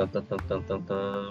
[0.00, 1.30] Tan, tan, tan, tan, tan.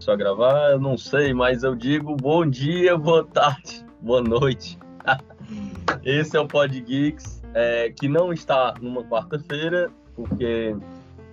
[0.00, 4.76] Só gravar, eu não sei, mas eu digo bom dia, boa tarde, boa noite.
[6.02, 10.76] Esse é o Pod Geeks, é, que não está numa quarta-feira, porque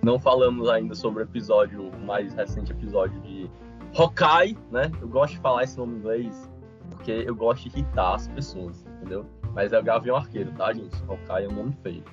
[0.00, 3.50] não falamos ainda sobre o episódio, o mais recente episódio de
[3.98, 4.92] Hawkeye, né?
[5.02, 6.50] Eu gosto de falar esse nome em inglês,
[6.90, 9.26] porque eu gosto de irritar as pessoas, entendeu?
[9.52, 10.94] Mas é o Gavião Arqueiro, tá, gente?
[11.08, 12.04] Hawkeye é um nome feio.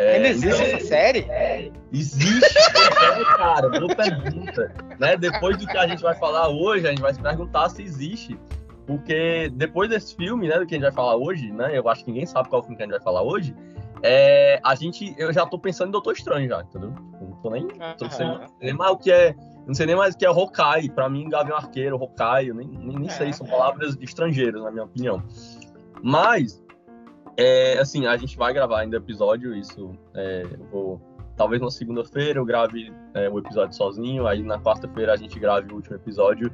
[0.00, 1.18] É, Ainda existe então, essa série?
[1.28, 4.74] É, existe, é, cara, boa pergunta.
[4.98, 5.14] Né?
[5.18, 8.38] Depois do que a gente vai falar hoje, a gente vai se perguntar se existe.
[8.86, 11.76] Porque depois desse filme, né, do que a gente vai falar hoje, né?
[11.76, 13.54] Eu acho que ninguém sabe qual filme que a gente vai falar hoje.
[14.02, 16.94] É, a gente, eu já tô pensando em Doutor Estranho já, entendeu?
[17.20, 19.34] Não tô nem, tô sem, nem mais o que é,
[19.66, 20.90] não sei nem mais o que é Hawkeye.
[20.90, 24.84] Pra mim, Gavião Arqueiro, Hawkeye, eu nem, nem, nem sei, são palavras estrangeiras, na minha
[24.84, 25.22] opinião.
[26.02, 26.59] Mas,
[27.40, 31.00] é, assim, a gente vai gravar ainda episódio, isso é, vou.
[31.36, 35.72] Talvez na segunda-feira eu grave é, o episódio sozinho, aí na quarta-feira a gente grave
[35.72, 36.52] o último episódio,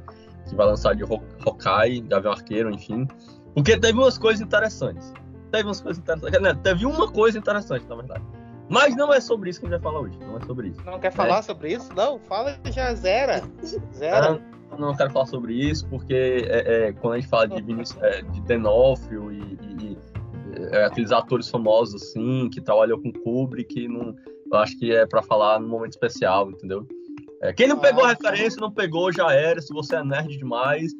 [0.49, 3.09] que vai lançar de Hawkeye, Gavião Arqueiro, enfim.
[3.53, 5.13] Porque teve umas coisas interessantes.
[5.51, 6.41] Teve umas coisas interessantes.
[6.41, 8.25] Não, teve uma coisa interessante, na verdade.
[8.69, 10.19] Mas não é sobre isso que a gente vai falar hoje.
[10.21, 10.85] Não é sobre isso.
[10.85, 11.43] Não quer falar é.
[11.43, 11.93] sobre isso?
[11.95, 13.43] Não, fala já zera.
[13.93, 14.41] Zera.
[14.71, 18.01] Não, não quero falar sobre isso, porque é, é, quando a gente fala de, Vinícius,
[18.03, 19.59] é, de Denófilo e,
[20.73, 24.15] é, aqueles atores famosos assim, que trabalham com Kubrick, não,
[24.53, 26.87] eu acho que é para falar num momento especial, entendeu?
[27.43, 29.61] É, quem não pegou a referência, não pegou, já era.
[29.61, 30.93] Se você é nerd demais,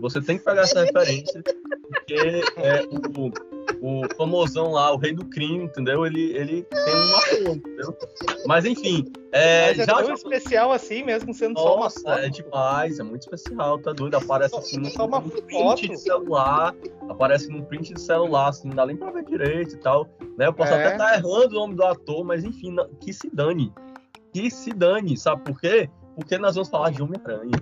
[0.00, 2.82] você tem que pegar essa referência, porque é,
[3.18, 6.06] o, o famosão lá, o rei do crime, entendeu?
[6.06, 7.96] Ele, ele tem um ator, entendeu?
[8.46, 9.04] Mas enfim.
[9.32, 10.14] É, Mas é já, tão já...
[10.14, 12.24] especial assim, mesmo sendo Nossa, só uma foto.
[12.24, 14.16] é demais, é muito especial, tá doido?
[14.16, 16.74] Aparece assim no, só uma no print de celular,
[17.08, 20.06] aparece num print de celular, assim, não dá nem pra ver direito e tal.
[20.36, 20.46] Né?
[20.46, 20.84] Eu posso é.
[20.84, 23.72] até estar tá errando o nome do ator, mas enfim, que se dane.
[24.32, 25.88] Que se dane, sabe por quê?
[26.14, 27.58] Porque nós vamos falar de Homem-Aranha.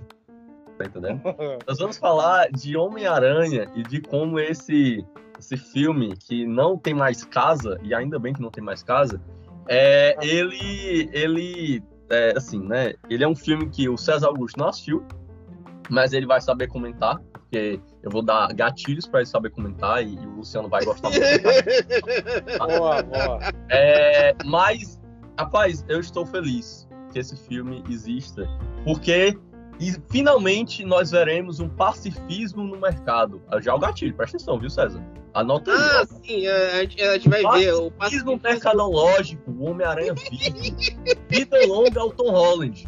[0.81, 1.21] Tá entendendo?
[1.67, 5.05] nós vamos falar de Homem-Aranha e de como esse
[5.37, 9.19] esse filme que não tem mais casa, e ainda bem que não tem mais casa,
[9.67, 14.67] é, ele, ele, é, assim, né, ele é um filme que o César Augusto não
[14.67, 15.03] assistiu,
[15.89, 20.13] mas ele vai saber comentar, porque eu vou dar gatilhos para ele saber comentar e,
[20.13, 21.23] e, o Luciano vai gostar muito.
[22.77, 23.39] boa, boa.
[23.69, 25.01] É, mas,
[25.39, 28.47] rapaz, eu estou feliz que esse filme exista,
[28.85, 29.35] porque
[29.81, 33.41] e finalmente nós veremos um pacifismo no mercado.
[33.61, 35.03] Já o gatilho, presta atenção, viu, César?
[35.33, 35.77] Anota aí.
[35.79, 37.73] Ah, sim, a gente, a gente vai ver.
[37.73, 40.55] O pacifismo mercadológico, o Homem-Aranha vivo.
[41.27, 42.87] Vida longa ao Tom Holland.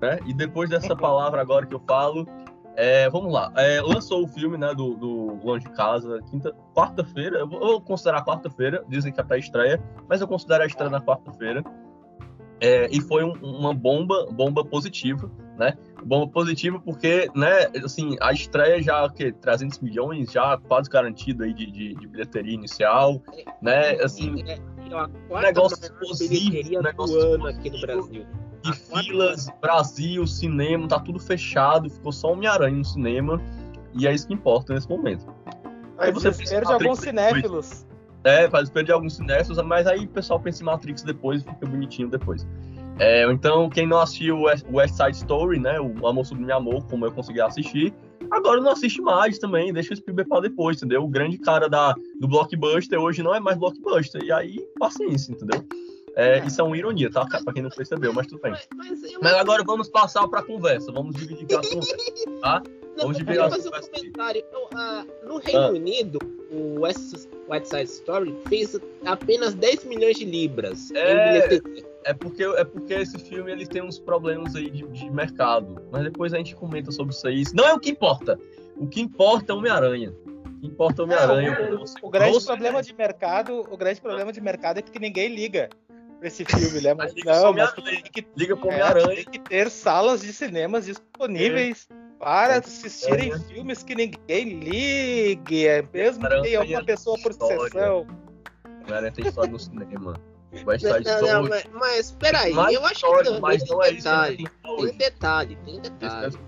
[0.00, 0.18] Né?
[0.26, 2.26] E depois dessa palavra agora que eu falo,
[2.74, 3.52] é, vamos lá.
[3.56, 7.38] É, lançou o filme né, do, do Longe de Casa, quinta, quarta-feira.
[7.38, 11.62] Eu vou considerar quarta-feira, dizem que é pré-estreia, mas eu considero a estreia na quarta-feira.
[12.60, 15.30] É, e foi um, uma bomba, bomba positiva,
[15.62, 15.78] né?
[16.04, 21.54] Bomba positiva porque, né, assim, a estreia já, que 300 milhões, já quase garantido aí
[21.54, 23.22] de, de, de bilheteria inicial,
[23.60, 23.92] né?
[24.02, 28.26] Assim, é, é negócio explosivo, negócio do ano aqui no Brasil.
[28.64, 33.40] E filas, Brasil, cinema, tá tudo fechado, ficou só Homem-Aranha no cinema,
[33.94, 35.26] e é isso que importa nesse momento.
[35.98, 37.86] Aí você perde alguns cinéfilos.
[38.24, 41.66] É, faz perder alguns cinéfilos, mas aí o pessoal pensa em Matrix depois e fica
[41.66, 42.46] bonitinho depois.
[42.98, 46.86] É, então, quem não assistiu o West Side Story, né, o Amor Sobre Meu Amor,
[46.86, 47.92] como eu consegui assistir,
[48.30, 51.02] agora não assiste mais também, deixa o Spielberg para depois, entendeu?
[51.02, 55.64] O grande cara da, do blockbuster hoje não é mais blockbuster, e aí, paciência, entendeu?
[56.14, 56.46] É, é.
[56.46, 57.26] Isso é uma ironia, tá?
[57.26, 58.52] Pra quem não percebeu, mas tudo bem.
[58.52, 61.96] Mas, mas, mas agora vamos passar pra conversa, vamos dividir a conversa,
[62.40, 62.62] tá?
[62.96, 64.44] Não, vamos dividir a fazer um comentário.
[64.46, 64.68] Então,
[65.26, 65.70] no Reino ah.
[65.70, 66.18] Unido,
[66.50, 67.00] o West,
[67.64, 71.58] Side Story fez apenas 10 milhões de libras é...
[72.04, 75.82] É porque, é porque esse filme ele tem uns problemas aí de, de mercado.
[75.90, 77.44] Mas depois a gente comenta sobre isso aí.
[77.54, 78.38] Não é o que importa.
[78.76, 80.12] O que importa é Homem-Aranha.
[80.26, 81.50] O que importa é Homem-Aranha.
[81.50, 85.28] É, o, o, grande problema de mercado, o grande problema de mercado é que ninguém
[85.28, 85.68] liga
[86.18, 86.94] pra esse filme, né?
[86.94, 89.12] Mas, não, mas tem que, liga pro Homem-Aranha.
[89.12, 91.86] É, tem que ter salas de cinemas disponíveis.
[91.90, 93.38] É para assistirem é.
[93.40, 98.06] filmes que ninguém ligue, é mesmo que tenha uma pessoa por sessão.
[98.86, 100.14] Galera, tem história no cinema.
[100.64, 104.96] Vai estar não, não, mas, mas peraí, eu acho que não é detalhe, isso tem
[104.98, 106.38] detalhe, tem detalhe.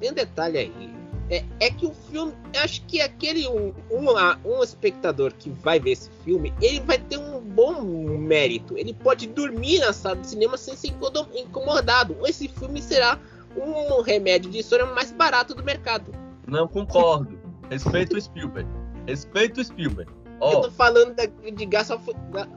[0.00, 0.98] Tem detalhe aí.
[1.30, 5.78] É, é que o filme, eu acho que aquele um, um, um espectador que vai
[5.78, 7.82] ver esse filme, ele vai ter um bom
[8.16, 8.78] mérito.
[8.78, 10.88] Ele pode dormir na sala de cinema sem ser
[11.34, 12.16] incomodado.
[12.26, 13.18] Esse filme será
[13.56, 16.12] um remédio de história mais barato do mercado.
[16.46, 17.38] Não concordo.
[17.68, 18.68] Respeito o Spielberg.
[19.06, 20.10] Respeito o Spielberg.
[20.40, 20.52] Oh.
[20.52, 22.04] Eu tô falando de Gas of,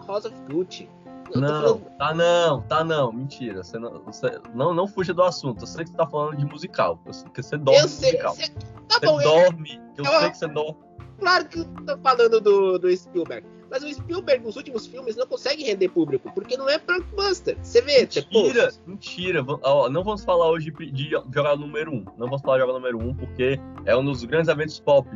[0.07, 0.89] House of Gucci.
[1.33, 1.86] Não, falando...
[1.98, 3.63] tá não, tá não, mentira.
[3.63, 5.63] Você não, você não, não fuja do assunto.
[5.63, 7.00] Eu sei que você tá falando de musical.
[7.06, 8.36] Eu sei que você dorme eu sei, musical.
[8.36, 10.78] Você, tá você bom, dorme, eu, eu sei que você dorme.
[11.19, 13.48] Claro que eu tô falando do, do Spielberg.
[13.69, 17.57] Mas o Spielberg, nos últimos filmes, não consegue render público, porque não é blockbuster.
[17.62, 18.89] Você vê, Mentira, tipo...
[18.89, 19.42] mentira.
[19.89, 21.95] não vamos falar hoje de jogar número 1.
[21.95, 22.06] Um.
[22.18, 25.07] Não vamos falar de jogar número 1, um, porque é um dos grandes eventos pop.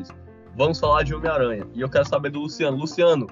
[0.56, 1.68] Vamos falar de Homem-Aranha.
[1.74, 2.78] E eu quero saber do Luciano.
[2.78, 3.28] Luciano,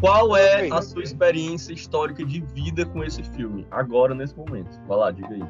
[0.00, 4.78] qual é a sua experiência histórica de vida com esse filme, agora, nesse momento?
[4.86, 5.42] Vai lá, diga aí.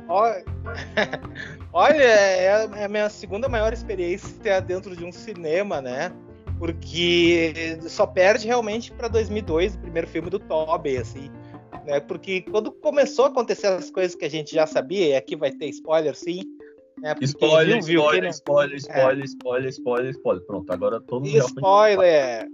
[1.73, 2.45] Olha, é,
[2.77, 6.13] é a minha segunda maior experiência dentro de um cinema, né?
[6.59, 11.31] porque só perde realmente para 2002, o primeiro filme do Tobey, assim,
[11.87, 12.01] né?
[12.01, 15.53] Porque quando começou a acontecer as coisas que a gente já sabia, e aqui vai
[15.53, 16.43] ter spoiler, sim.
[17.01, 17.15] Né?
[17.23, 18.79] Spoiler, viu, spoiler, viu, spoiler, é.
[18.79, 20.45] spoiler, spoiler, spoiler, spoiler.
[20.45, 22.49] Pronto, agora todo mundo Spoiler,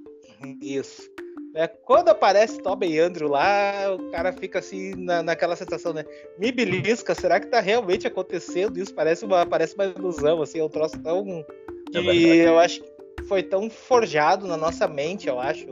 [0.61, 1.11] isso.
[1.56, 6.05] É, quando aparece Tobey e Andrew lá, o cara fica assim na, naquela sensação, né?
[6.37, 8.93] Me belisca, será que tá realmente acontecendo isso?
[8.93, 11.46] Parece uma, parece uma ilusão, assim, é um troço tão.
[11.94, 15.69] É e eu acho que foi tão forjado na nossa mente, eu acho,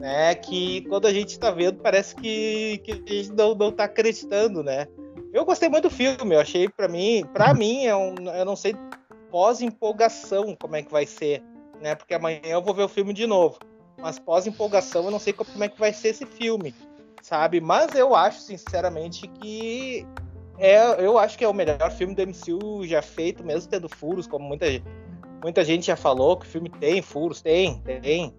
[0.00, 0.34] né?
[0.34, 4.62] Que quando a gente está vendo, parece que, que a gente não, não tá acreditando,
[4.62, 4.88] né?
[5.32, 8.56] Eu gostei muito do filme, eu achei para mim, para mim, é um, eu não
[8.56, 8.74] sei
[9.30, 11.42] pós-empolgação como é que vai ser,
[11.80, 11.94] né?
[11.94, 13.58] Porque amanhã eu vou ver o filme de novo.
[13.98, 16.74] Mas pós-empolgação eu não sei como é que vai ser esse filme,
[17.20, 17.60] sabe?
[17.60, 20.06] Mas eu acho, sinceramente, que
[20.58, 24.26] é, eu acho que é o melhor filme do MCU já feito, mesmo tendo furos,
[24.26, 24.84] como muita gente
[25.42, 28.34] Muita gente já falou que o filme tem furos, tem, tem.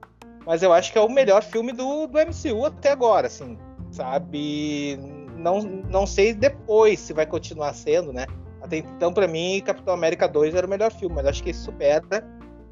[0.46, 3.58] Mas eu acho que é o melhor filme do, do MCU até agora, assim,
[3.92, 5.00] sabe?
[5.40, 8.26] Não, não sei depois se vai continuar sendo, né?
[8.62, 11.62] Até então, para mim, Capitão América 2 era o melhor filme, mas acho que esse
[11.62, 12.04] supera,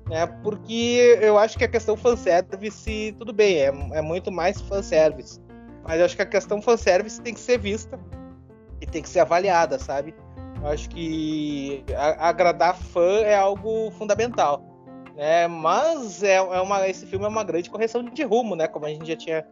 [0.10, 0.28] né?
[0.44, 5.42] Porque eu acho que a questão fanservice, tudo bem, é, é muito mais fanservice.
[5.84, 8.00] Mas acho que a questão fanservice tem que ser vista
[8.81, 10.14] e tem que ser avaliada, sabe?
[10.62, 11.84] Eu acho que
[12.19, 14.62] agradar fã é algo fundamental.
[15.16, 15.48] Né?
[15.48, 18.68] Mas é, é uma, esse filme é uma grande correção de rumo, né?
[18.68, 19.46] Como a gente já tinha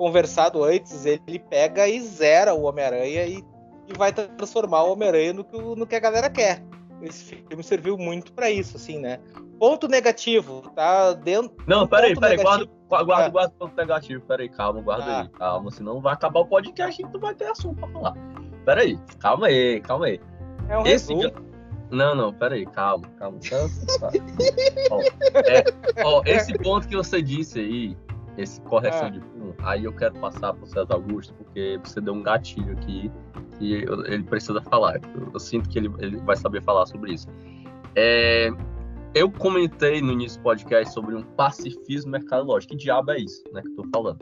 [0.00, 3.44] conversado antes, ele pega e zera o Homem-Aranha e,
[3.86, 6.64] e, vai transformar o Homem-Aranha no, que, no que a galera quer.
[7.02, 9.18] Esse filme serviu muito para isso, assim, né?
[9.58, 11.54] Ponto negativo, tá dentro.
[11.66, 13.30] Não, peraí, peraí, guarda, guarda, é.
[13.30, 15.20] guarda ponto negativo, peraí, calma, guarda ah.
[15.20, 18.14] aí, calma, senão vai acabar o podcast e tu vai ter assunto pra falar.
[18.64, 20.18] Peraí, calma aí, calma aí.
[20.66, 21.12] É um Esse
[21.90, 23.38] Não, não, peraí, calma, calma.
[24.90, 27.96] ó, é, ó, esse ponto que você disse aí,
[28.38, 29.10] esse correção é.
[29.10, 29.20] de
[29.58, 33.10] aí eu quero passar para o César Augusto, porque você deu um gatilho aqui
[33.60, 34.96] e ele precisa falar.
[34.96, 37.26] Eu, eu sinto que ele, ele, vai saber falar sobre isso.
[37.94, 38.50] É,
[39.14, 42.72] eu comentei no início do podcast sobre um pacifismo mercadológico.
[42.72, 44.18] Que diabo é isso, né, que eu tô falando?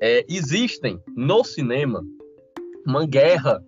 [0.00, 2.04] É, existem no cinema
[2.86, 3.64] uma guerra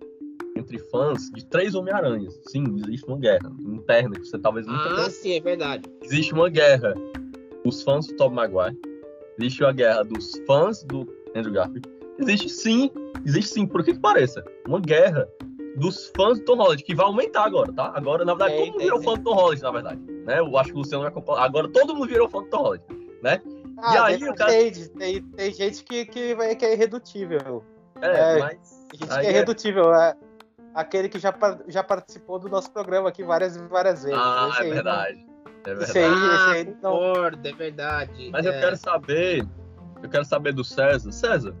[0.55, 2.39] entre fãs de três Homem-Aranhas.
[2.47, 5.05] Sim, existe uma guerra interna que você talvez nunca.
[5.05, 5.89] Ah, sim, é verdade.
[6.03, 6.93] Existe uma guerra
[7.63, 8.90] dos fãs do Tobey Maguire.
[9.41, 11.89] Existe uma guerra dos fãs do Andrew Garfield.
[12.19, 12.91] Existe sim,
[13.25, 15.27] existe sim, por que que pareça, uma guerra
[15.77, 17.91] dos fãs do Tom Holland, que vai aumentar agora, tá?
[17.95, 20.01] Agora, na verdade, é, todo mundo virou fã do Tom Holland, na verdade.
[20.27, 20.39] Né?
[20.39, 21.43] Eu acho que o Luciano vai comparar.
[21.43, 22.83] Agora todo mundo virou fã do Tom Holland,
[23.23, 23.41] né?
[23.79, 24.51] Ah, e aí, o cara...
[24.51, 27.63] tem, tem gente que, que, vai, que é irredutível.
[27.99, 28.85] É, é mas.
[28.93, 29.91] Gente que é irredutível.
[29.95, 30.15] É
[30.75, 31.33] aquele que já,
[31.67, 34.19] já participou do nosso programa aqui várias várias vezes.
[34.21, 35.30] Ah, esse é verdade.
[35.65, 35.91] É verdade.
[35.91, 36.91] Esse aí, esse aí não...
[36.91, 38.29] Concordo, é verdade.
[38.31, 38.49] Mas é.
[38.49, 39.47] eu quero saber,
[40.01, 41.11] eu quero saber do César.
[41.11, 41.55] César,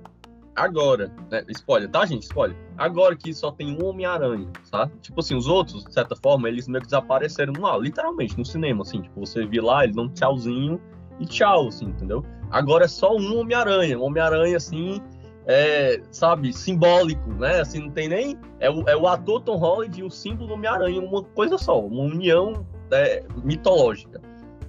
[0.55, 2.23] agora, né, spoiler, tá, gente?
[2.23, 2.57] Spoiler.
[2.77, 4.89] Agora que só tem um Homem-Aranha, tá?
[5.01, 8.45] Tipo assim, os outros, de certa forma, eles meio que desapareceram no ar, literalmente, no
[8.45, 9.01] cinema, assim.
[9.01, 10.81] Tipo, você viu lá, eles dão um tchauzinho
[11.19, 12.25] e tchau, assim, entendeu?
[12.49, 13.97] Agora é só um Homem-Aranha.
[13.97, 14.99] Um Homem-Aranha, assim,
[15.45, 17.61] é, sabe, simbólico, né?
[17.61, 18.37] Assim, não tem nem.
[18.59, 21.79] É o, é o ator Tom Holland e o símbolo do Homem-Aranha, uma coisa só,
[21.79, 24.21] uma união é, mitológica.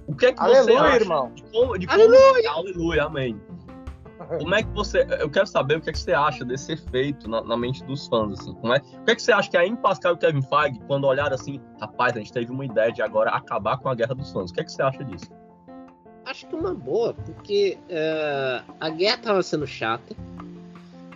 [0.07, 1.31] O que é que Aleluia, você acha irmão.
[1.33, 1.77] de como.
[1.77, 2.51] De como aleluia.
[2.51, 3.41] aleluia, amém.
[4.39, 5.05] Como é que você.
[5.19, 8.07] Eu quero saber o que é que você acha desse efeito na, na mente dos
[8.07, 8.53] fãs, assim.
[8.55, 10.41] Como é, o que é que você acha que a Amy Pascal e o Kevin
[10.41, 13.95] Feige, quando olharam assim, rapaz, a gente teve uma ideia de agora acabar com a
[13.95, 14.51] guerra dos fãs.
[14.51, 15.29] O que é que você acha disso?
[16.25, 20.15] Acho que é uma boa, porque uh, a guerra tava sendo chata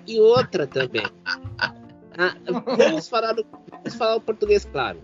[0.05, 1.05] e outra também.
[2.19, 2.33] Ah,
[2.75, 4.99] vamos, falar do, vamos falar o português claro.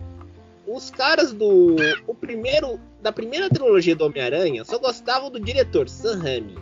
[0.66, 1.76] Os caras do.
[2.06, 2.80] O primeiro.
[3.02, 6.56] Da primeira trilogia do Homem-Aranha só gostavam do diretor, Sam Raimi.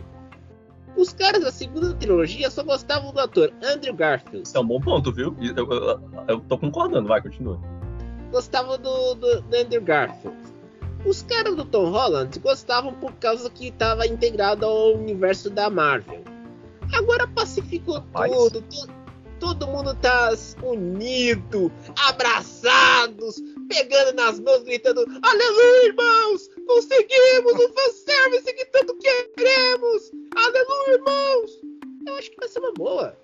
[0.95, 4.47] Os caras da segunda trilogia só gostavam do ator Andrew Garfield.
[4.47, 5.35] Isso é um bom ponto, viu?
[5.41, 7.59] Eu, eu, eu tô concordando, vai, continua.
[8.31, 10.37] Gostavam do, do, do Andrew Garfield.
[11.05, 16.23] Os caras do Tom Holland gostavam por causa que estava integrado ao universo da Marvel.
[16.93, 18.31] Agora pacificou Rapaz.
[18.31, 18.63] tudo.
[19.43, 20.31] Todo mundo tá
[20.63, 26.49] unido, abraçados, pegando nas mãos, gritando: Aleluia, irmãos!
[26.65, 30.11] Conseguimos o fanservice que tanto queremos!
[30.33, 31.51] Aleluia, irmãos!
[32.07, 33.17] Eu acho que vai ser uma boa.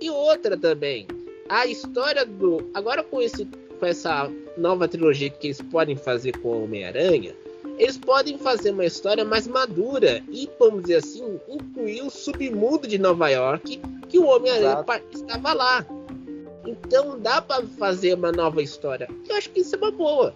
[0.00, 1.06] E outra também,
[1.48, 2.68] a história do.
[2.74, 3.46] Agora com, esse,
[3.78, 7.36] com essa nova trilogia que eles podem fazer com o Homem-Aranha,
[7.80, 12.98] eles podem fazer uma história mais madura e, vamos dizer assim, incluir o submundo de
[12.98, 15.86] Nova York que o Homem-Aranha estava lá.
[16.66, 19.08] Então dá para fazer uma nova história.
[19.26, 20.34] Eu acho que isso é uma boa.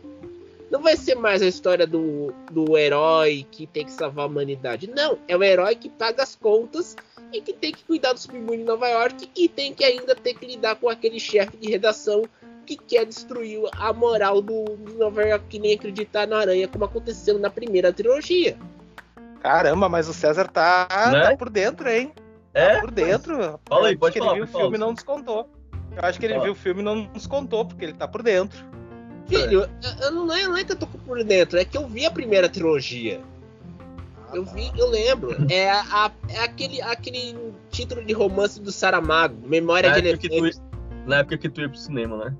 [0.71, 4.89] Não vai ser mais a história do, do herói que tem que salvar a humanidade.
[4.89, 6.97] Não, é o herói que paga as contas
[7.31, 10.33] e que tem que cuidar do submundo de Nova York e tem que ainda ter
[10.33, 12.25] que lidar com aquele chefe de redação
[12.64, 16.85] que quer destruir a moral do, do Nova York que nem acreditar na aranha, como
[16.85, 18.56] aconteceu na primeira trilogia.
[19.40, 21.30] Caramba, mas o César tá, né?
[21.30, 22.12] tá por dentro, hein?
[22.54, 22.76] É?
[22.76, 23.61] Tá por dentro.
[23.66, 24.37] Fala aí, pode falar.
[24.37, 25.50] Ele viu o filme e não descontou.
[25.97, 26.44] Eu acho que ele Fala.
[26.44, 28.64] viu o filme e não descontou, porque ele tá por dentro.
[29.28, 29.68] Filho, eu,
[30.02, 32.11] eu não, é, não é que eu tô por dentro, é que eu vi a
[32.11, 33.21] primeira trilogia.
[34.33, 35.37] Eu vi, eu lembro.
[35.50, 37.37] É, a, é aquele, aquele
[37.71, 40.61] título de romance do Saramago, Memória na de Elefante.
[41.06, 42.37] na época que tu ia pro cinema, né?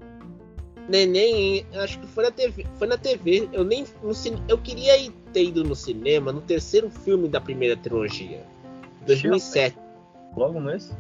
[0.88, 2.67] Neném, acho que foi na TV.
[2.79, 3.49] Foi na TV.
[3.53, 7.41] Eu nem no cine, eu queria ir, ter ido no cinema no terceiro filme da
[7.41, 8.45] primeira trilogia,
[9.07, 9.76] 2007.
[10.37, 10.93] Logo nesse?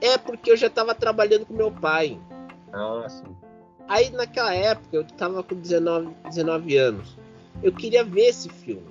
[0.00, 2.18] É porque eu já tava trabalhando com meu pai.
[2.72, 3.24] Ah, sim.
[3.86, 7.16] Aí naquela época eu tava com 19, 19 anos.
[7.62, 8.88] Eu queria ver esse filme.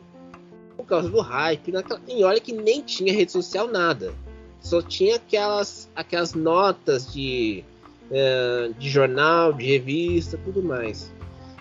[0.78, 1.72] Por causa do hype.
[1.72, 2.00] Naquela...
[2.08, 4.14] E olha que nem tinha rede social nada.
[4.62, 7.64] Só tinha aquelas, aquelas notas de,
[8.12, 11.12] eh, de jornal, de revista, tudo mais.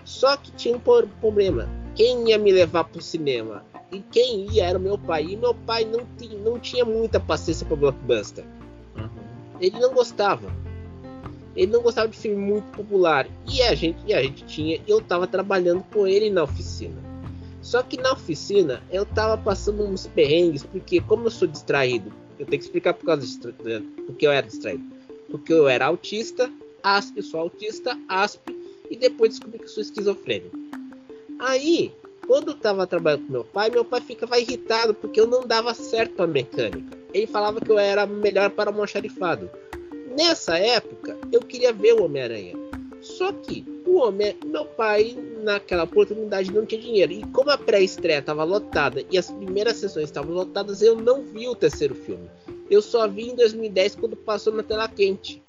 [0.03, 1.69] Só que tinha um problema.
[1.95, 3.63] Quem ia me levar pro cinema?
[3.91, 5.25] E quem ia era o meu pai.
[5.25, 6.01] E meu pai não,
[6.43, 8.43] não tinha muita paciência para blockbuster.
[8.95, 9.09] Uhum.
[9.59, 10.51] Ele não gostava.
[11.55, 13.27] Ele não gostava de filme muito popular.
[13.51, 14.81] E a gente, e a gente tinha.
[14.87, 16.95] Eu tava trabalhando com ele na oficina.
[17.61, 22.45] Só que na oficina eu tava passando uns perrengues, porque como eu sou distraído, eu
[22.45, 23.53] tenho que explicar por causa disso,
[24.07, 24.98] porque eu era distraído.
[25.29, 26.51] Porque eu era autista,
[26.83, 28.41] asp, sou autista, asp,
[28.89, 30.57] e depois descobri que sou esquizofrênico.
[31.39, 31.91] Aí,
[32.27, 35.73] quando eu tava trabalhando com meu pai, meu pai ficava irritado porque eu não dava
[35.73, 36.97] certo a mecânica.
[37.13, 39.49] Ele falava que eu era melhor para o almoxarifado.
[40.17, 42.55] Nessa época, eu queria ver o Homem-Aranha.
[43.01, 47.13] Só que o homem, meu pai, naquela oportunidade, não tinha dinheiro.
[47.13, 51.47] E como a pré-estreia estava lotada e as primeiras sessões estavam lotadas, eu não vi
[51.47, 52.29] o terceiro filme.
[52.69, 55.41] Eu só vi em 2010 quando passou na tela quente.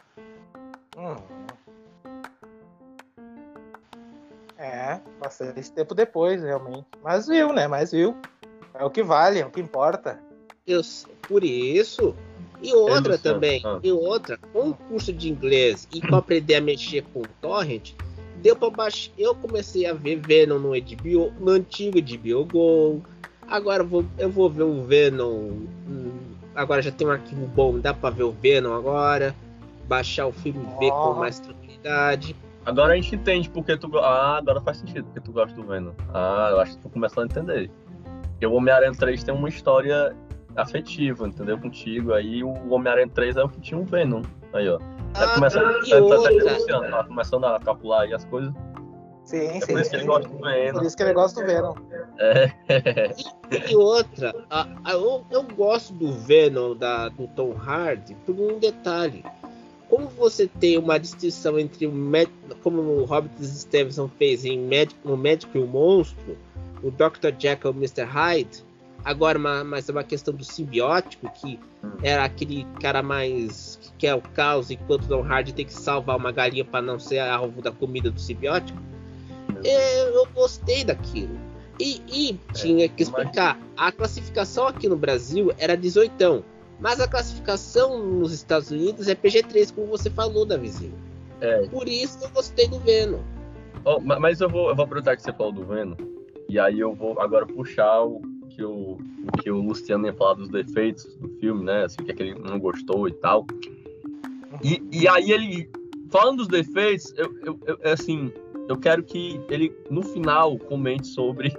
[0.97, 1.17] Hum.
[4.59, 6.87] É, bastante tempo depois, realmente.
[7.03, 7.67] Mas viu, né?
[7.67, 8.17] Mas viu.
[8.75, 10.21] É o que vale, é o que importa.
[10.67, 10.83] Eu,
[11.23, 12.15] por isso.
[12.63, 13.81] E outra também, Ah.
[13.83, 17.95] e outra, com o curso de inglês e para aprender a mexer com o torrent,
[18.37, 19.13] deu para baixar.
[19.17, 23.03] Eu comecei a ver Venom no HBO, no antigo HBO Go.
[23.49, 25.51] Agora eu vou, eu vou ver o Venom.
[26.51, 29.35] Hum, Agora já tem um arquivo bom, dá para ver o Venom agora.
[29.89, 31.15] Baixar o filme e ver com Oh.
[31.15, 32.37] mais tranquilidade.
[32.65, 33.99] Agora a gente entende porque tu.
[33.99, 35.93] Ah, agora faz sentido porque tu gosta do Venom.
[36.15, 37.71] Ah, eu acho que tu começando a entender.
[38.33, 40.15] Porque o Homem-Aranha 3 tem uma história
[40.57, 41.59] afetiva, entendeu?
[41.59, 42.13] Contigo.
[42.13, 44.23] Aí o Homem-Aranha 3 é o que tinha o Venom.
[44.53, 44.79] Aí, ó.
[44.79, 48.53] Tá Ah, começando, e tá, tá, tá, tá começando a calcular aí as coisas.
[49.31, 49.67] Sim, É sim.
[49.73, 50.73] por isso que ele gosta do Venom.
[50.79, 51.75] Por isso que ele gosta do Venom.
[52.19, 52.51] É.
[53.71, 58.59] E outra, a- a- eu, eu gosto do Venom da, do Tom Hardy por um
[58.59, 59.25] detalhe.
[59.89, 65.01] Como você tem uma distinção entre o médico, como o Robert Stevenson fez em médico,
[65.09, 66.37] no Médico e o Monstro,
[66.83, 67.33] o Dr.
[67.39, 68.03] Jekyll e o Mr.
[68.05, 68.65] Hyde,
[69.05, 71.91] agora uma, mas é uma questão do simbiótico, que Hum.
[72.03, 76.17] era aquele cara mais que quer o caos, enquanto o Tom Hardy tem que salvar
[76.17, 78.79] uma galinha para não ser alvo da comida do simbiótico.
[79.65, 81.39] É, eu gostei daquilo.
[81.79, 86.45] E, e tinha que explicar, a classificação aqui no Brasil era 18,
[86.79, 90.93] mas a classificação nos Estados Unidos é PG-13, como você falou, Davizinho.
[91.41, 91.67] É.
[91.69, 93.21] Por isso eu gostei do Venom.
[94.05, 95.97] Ma- mas eu vou, eu vou aproveitar que você falou do Venom.
[96.51, 100.35] E aí eu vou agora puxar o que o, o que o Luciano ia falar
[100.35, 101.85] dos defeitos do filme, né?
[101.85, 103.47] Assim, o que, é que ele não gostou e tal.
[104.63, 105.71] E, e aí ele,
[106.11, 108.31] falando dos defeitos, eu, eu, eu- assim,
[108.71, 111.53] eu quero que ele, no final, comente sobre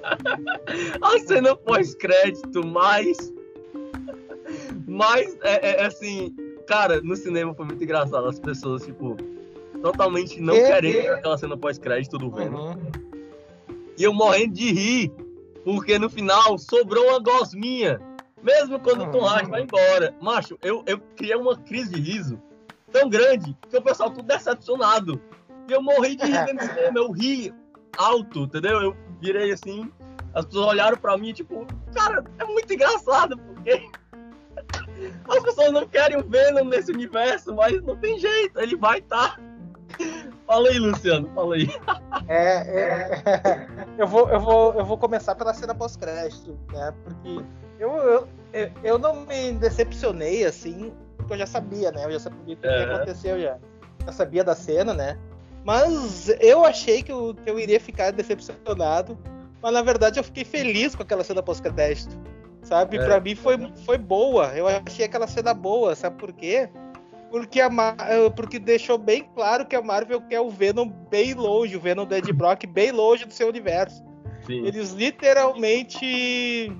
[1.02, 3.30] a cena pós-crédito mais.
[4.88, 6.34] Mais, é, é, assim,
[6.66, 8.26] cara, no cinema foi muito engraçado.
[8.26, 9.18] As pessoas, tipo,
[9.82, 11.08] totalmente não É, querendo é.
[11.10, 12.70] aquela cena pós-crédito do Venom.
[12.70, 12.92] Uhum.
[13.98, 15.12] E eu morrendo de rir,
[15.62, 18.00] porque no final sobrou uma gosminha.
[18.42, 20.14] Mesmo quando o Tom Hardy vai embora.
[20.22, 22.40] Macho, eu, eu criei uma crise de riso
[22.90, 25.20] tão grande que o pessoal tudo decepcionado.
[25.70, 27.54] E eu morri de rir no cinema, eu ri
[27.96, 28.82] alto, entendeu?
[28.82, 29.88] Eu virei assim,
[30.34, 33.88] as pessoas olharam pra mim, tipo, cara, é muito engraçado, porque
[35.30, 39.36] as pessoas não querem o Venom nesse universo, mas não tem jeito, ele vai estar.
[39.36, 39.50] Tá.
[40.44, 41.68] Fala aí, Luciano, fala aí.
[42.26, 46.92] É, é, eu, vou, eu, vou, eu vou começar pela cena pós-crédito, né?
[47.04, 47.44] Porque
[47.78, 52.06] eu, eu, eu não me decepcionei assim, porque eu já sabia, né?
[52.06, 52.84] Eu já sabia o que é.
[52.92, 53.56] aconteceu, já.
[54.04, 55.16] Já sabia da cena, né?
[55.64, 59.18] Mas eu achei que eu, que eu iria ficar decepcionado.
[59.62, 62.18] Mas na verdade eu fiquei feliz com aquela cena pós-crédito.
[62.62, 62.96] Sabe?
[62.96, 63.04] É.
[63.04, 64.52] Pra mim foi, foi boa.
[64.54, 65.94] Eu achei aquela cena boa.
[65.94, 66.68] Sabe por quê?
[67.30, 67.68] Porque, a
[68.08, 72.04] eh, porque deixou bem claro que a Marvel quer o Venom bem longe, o Venom
[72.04, 74.02] do Ed Brock bem longe do seu universo.
[74.46, 74.66] Sim.
[74.66, 76.72] Eles literalmente.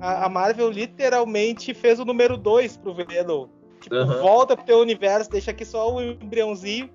[0.00, 3.48] A, Marvel literalmente fez o número 2 pro Venom.
[3.80, 4.20] Tipo, uhum.
[4.20, 6.88] volta pro teu universo, deixa aqui só o embriãozinho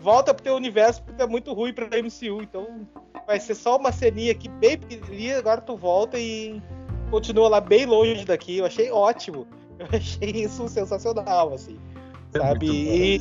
[0.00, 2.42] volta pro teu universo porque é muito ruim pra MCU.
[2.42, 2.86] Então
[3.26, 6.60] vai ser só uma ceninha aqui bem pequenininha, agora tu volta e
[7.10, 8.58] continua lá bem longe daqui.
[8.58, 9.46] Eu achei ótimo.
[9.78, 11.78] Eu achei isso sensacional, assim.
[12.34, 12.66] É sabe?
[12.66, 13.20] E...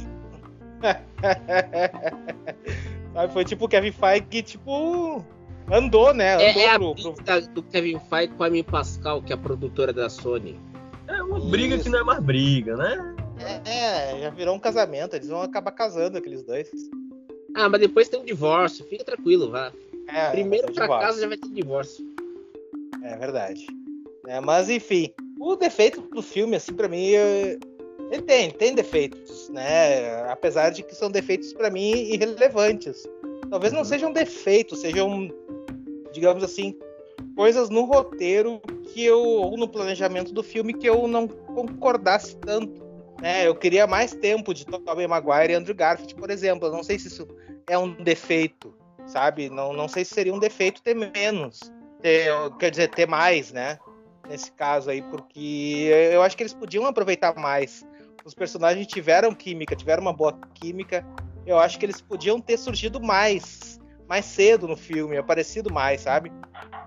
[3.14, 3.34] sabe?
[3.34, 5.24] Foi tipo o Kevin Feige, tipo.
[5.72, 6.44] Andou, né?
[6.44, 7.54] É, andou é, é pro, a pro...
[7.54, 10.60] do Kevin Feige com a Amy Pascal, que é a produtora da Sony.
[11.08, 13.16] É uma briga que não é mais briga, né?
[13.40, 16.70] É, é, já virou um casamento, eles vão acabar casando aqueles dois.
[17.56, 19.72] Ah, mas depois tem um divórcio, fica tranquilo, vá.
[20.08, 22.06] É, Primeiro pra casa já vai ter divórcio.
[23.04, 23.66] É verdade.
[24.28, 27.12] É, mas enfim, o defeito do filme, assim, para mim,
[28.12, 30.24] ele tem, tem defeitos, né?
[30.30, 33.08] Apesar de que são defeitos para mim irrelevantes.
[33.50, 35.30] Talvez não sejam defeitos, sejam,
[36.12, 36.78] digamos assim,
[37.36, 38.62] coisas no roteiro
[38.94, 42.89] que eu ou no planejamento do filme que eu não concordasse tanto.
[43.22, 43.48] Né?
[43.48, 46.68] Eu queria mais tempo de Tobey Maguire e Andrew Garfield, por exemplo.
[46.68, 47.28] Eu não sei se isso
[47.68, 48.74] é um defeito,
[49.06, 49.50] sabe?
[49.50, 53.78] Não, não sei se seria um defeito ter menos, ter, quer dizer, ter mais, né?
[54.28, 57.86] Nesse caso aí, porque eu acho que eles podiam aproveitar mais.
[58.24, 61.06] Os personagens tiveram química, tiveram uma boa química.
[61.46, 66.32] Eu acho que eles podiam ter surgido mais, mais cedo no filme, aparecido mais, sabe?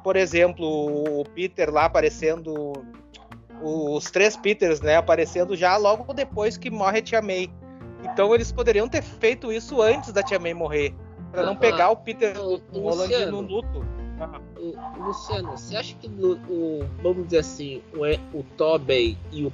[0.05, 2.73] Por exemplo, o Peter lá aparecendo
[3.62, 7.51] os três Peters, né, aparecendo já logo depois que morre a Tia May.
[8.05, 10.94] Então eles poderiam ter feito isso antes da Tia May morrer,
[11.31, 13.85] para não pegar o Peter o, o Holland no luto.
[14.98, 19.53] Luciano, você acha que no, o, vamos dizer assim, o, o Tobey e o,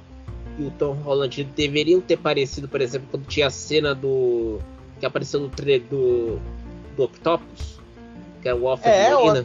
[0.59, 4.59] e o Tom Holland deveriam ter parecido, por exemplo, quando tinha a cena do
[4.99, 6.39] que apareceu no trailer do,
[6.95, 7.79] do Octopus,
[8.41, 9.35] que é o Off é, ou,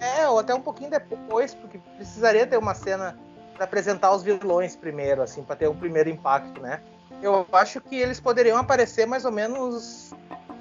[0.00, 3.18] é, ou até um pouquinho depois, porque precisaria ter uma cena
[3.56, 6.80] para apresentar os vilões primeiro, assim, para ter um primeiro impacto, né?
[7.22, 10.12] Eu acho que eles poderiam aparecer mais ou menos.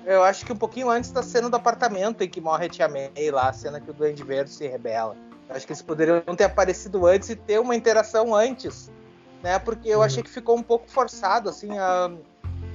[0.05, 2.87] Eu acho que um pouquinho antes da cena do apartamento em que morre a Tia
[2.87, 5.15] May lá, a cena que o Duende Verde se rebela.
[5.49, 8.91] Eu acho que eles poderiam ter aparecido antes e ter uma interação antes,
[9.43, 9.59] né?
[9.59, 10.03] Porque eu uhum.
[10.05, 12.11] achei que ficou um pouco forçado, assim, a,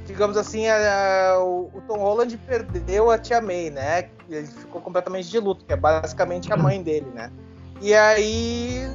[0.05, 4.11] digamos assim, a, a, o, o, Tom Holland perdeu a Tia May, né?
[4.29, 7.33] Ele ficou completamente de luto, que é basicamente a mãe dele, né?
[7.81, 8.87] E aí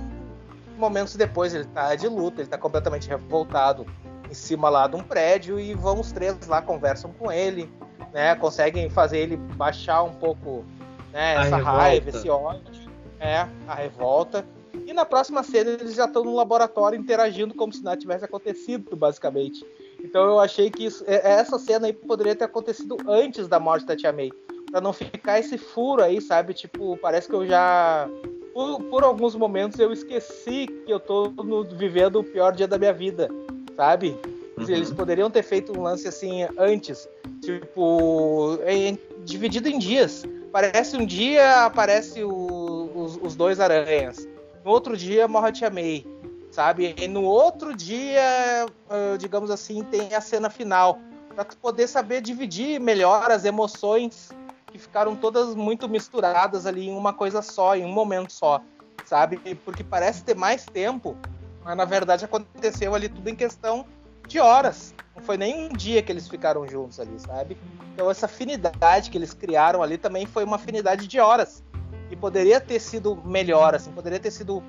[0.75, 3.85] momentos depois ele tá de luta, ele tá completamente revoltado
[4.29, 7.69] em cima lá de um prédio e vão os três lá, conversam com ele,
[8.13, 8.35] né?
[8.35, 10.65] Conseguem fazer ele baixar um pouco
[11.11, 14.45] né, essa raiva, esse ódio, é, a revolta.
[14.85, 18.95] E na próxima cena eles já estão no laboratório interagindo como se nada tivesse acontecido,
[18.95, 19.65] basicamente.
[20.03, 23.85] Então eu achei que isso, é, essa cena aí poderia ter acontecido antes da morte
[23.85, 24.31] da Tia May.
[24.69, 26.53] Pra não ficar esse furo aí, sabe?
[26.53, 28.09] Tipo, parece que eu já
[28.55, 32.77] por, por, alguns momentos eu esqueci que eu tô no, vivendo o pior dia da
[32.77, 33.29] minha vida,
[33.75, 34.17] sabe?
[34.57, 34.63] Uhum.
[34.69, 37.05] Eles poderiam ter feito um lance assim antes,
[37.41, 40.23] tipo, em, dividido em dias.
[40.53, 44.25] Parece um dia, aparece o, os, os, dois aranhas.
[44.63, 46.07] No outro dia, morre a Tia May,
[46.49, 46.95] sabe?
[46.97, 50.97] E no outro dia, uh, digamos assim, tem a cena final.
[51.35, 54.29] Pra tu poder saber dividir melhor as emoções
[54.75, 58.61] que ficaram todas muito misturadas ali em uma coisa só, em um momento só,
[59.05, 59.37] sabe?
[59.63, 61.15] Porque parece ter mais tempo,
[61.63, 63.85] mas na verdade aconteceu ali tudo em questão
[64.27, 64.93] de horas.
[65.15, 67.57] Não foi nem um dia que eles ficaram juntos ali, sabe?
[67.93, 71.63] Então essa afinidade que eles criaram ali também foi uma afinidade de horas.
[72.11, 74.61] E poderia ter sido melhor, assim, poderia ter sido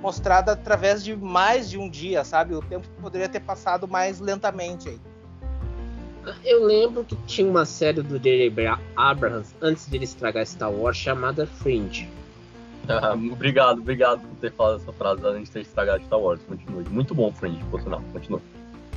[0.00, 2.52] mostrada através de mais de um dia, sabe?
[2.56, 5.00] O tempo poderia ter passado mais lentamente aí.
[6.44, 8.78] Eu lembro que tinha uma série do J.J.
[8.96, 12.08] Abrams antes de ele estragar Star Wars chamada Fringe.
[13.32, 16.40] Obrigado, obrigado por ter falado essa frase, além de ter estragado Star Wars.
[16.48, 16.84] Continue.
[16.90, 18.02] Muito bom, Fringe, por sinal.
[18.12, 18.40] Continua.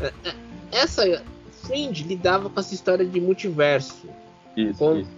[0.01, 0.35] É, é,
[0.71, 4.07] essa Fringe lidava com essa história de multiverso.
[4.57, 4.97] Isso, com...
[4.97, 5.09] isso.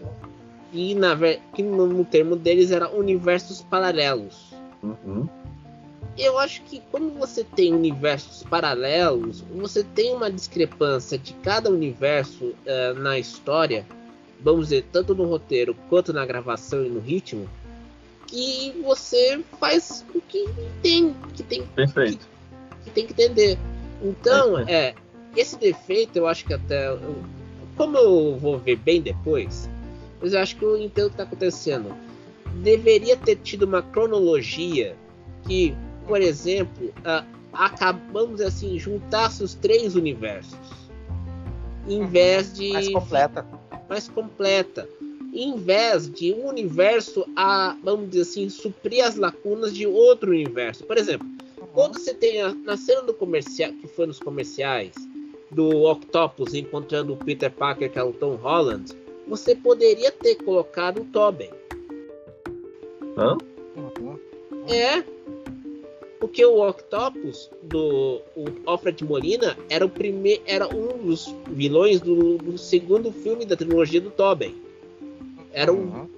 [0.73, 1.15] E na,
[1.53, 4.53] que no, no termo deles era universos paralelos.
[4.83, 5.27] Uhum.
[6.17, 12.45] Eu acho que quando você tem universos paralelos, você tem uma discrepância de cada universo
[12.45, 13.85] uh, na história,
[14.39, 17.47] vamos dizer, tanto no roteiro quanto na gravação e no ritmo,
[18.25, 20.47] que você faz o que
[20.81, 21.63] tem que tem.
[21.75, 22.17] Que,
[22.83, 23.57] que tem que entender.
[24.01, 24.95] Então, é,
[25.35, 26.89] esse defeito eu acho que até
[27.75, 29.69] como eu vou ver bem depois,
[30.19, 31.95] mas eu acho que eu entendo o que está acontecendo.
[32.63, 34.95] Deveria ter tido uma cronologia
[35.45, 35.75] que,
[36.07, 40.57] por exemplo, uh, acabamos assim, juntasse os três universos.
[41.87, 42.07] Em uhum.
[42.07, 42.73] vez de.
[42.73, 43.45] Mais completa.
[43.89, 44.89] Mais completa.
[45.33, 50.83] Em vez de um universo a, vamos dizer assim, suprir as lacunas de outro universo.
[50.85, 51.27] Por exemplo,
[51.59, 51.67] uhum.
[51.73, 54.93] quando você tem a, na cena do comercial, que foi nos comerciais,
[55.51, 58.93] do Octopus encontrando o Peter Parker, que é o Tom Holland,
[59.27, 61.49] você poderia ter colocado o Tobey.
[63.17, 63.37] Hã?
[64.67, 65.03] É.
[66.27, 72.37] Porque o Octopus do o Alfred Molina era o primeiro, era um dos vilões do,
[72.37, 74.61] do segundo filme da trilogia do Tobey.
[75.53, 75.77] Era um.
[75.77, 76.09] Uhum.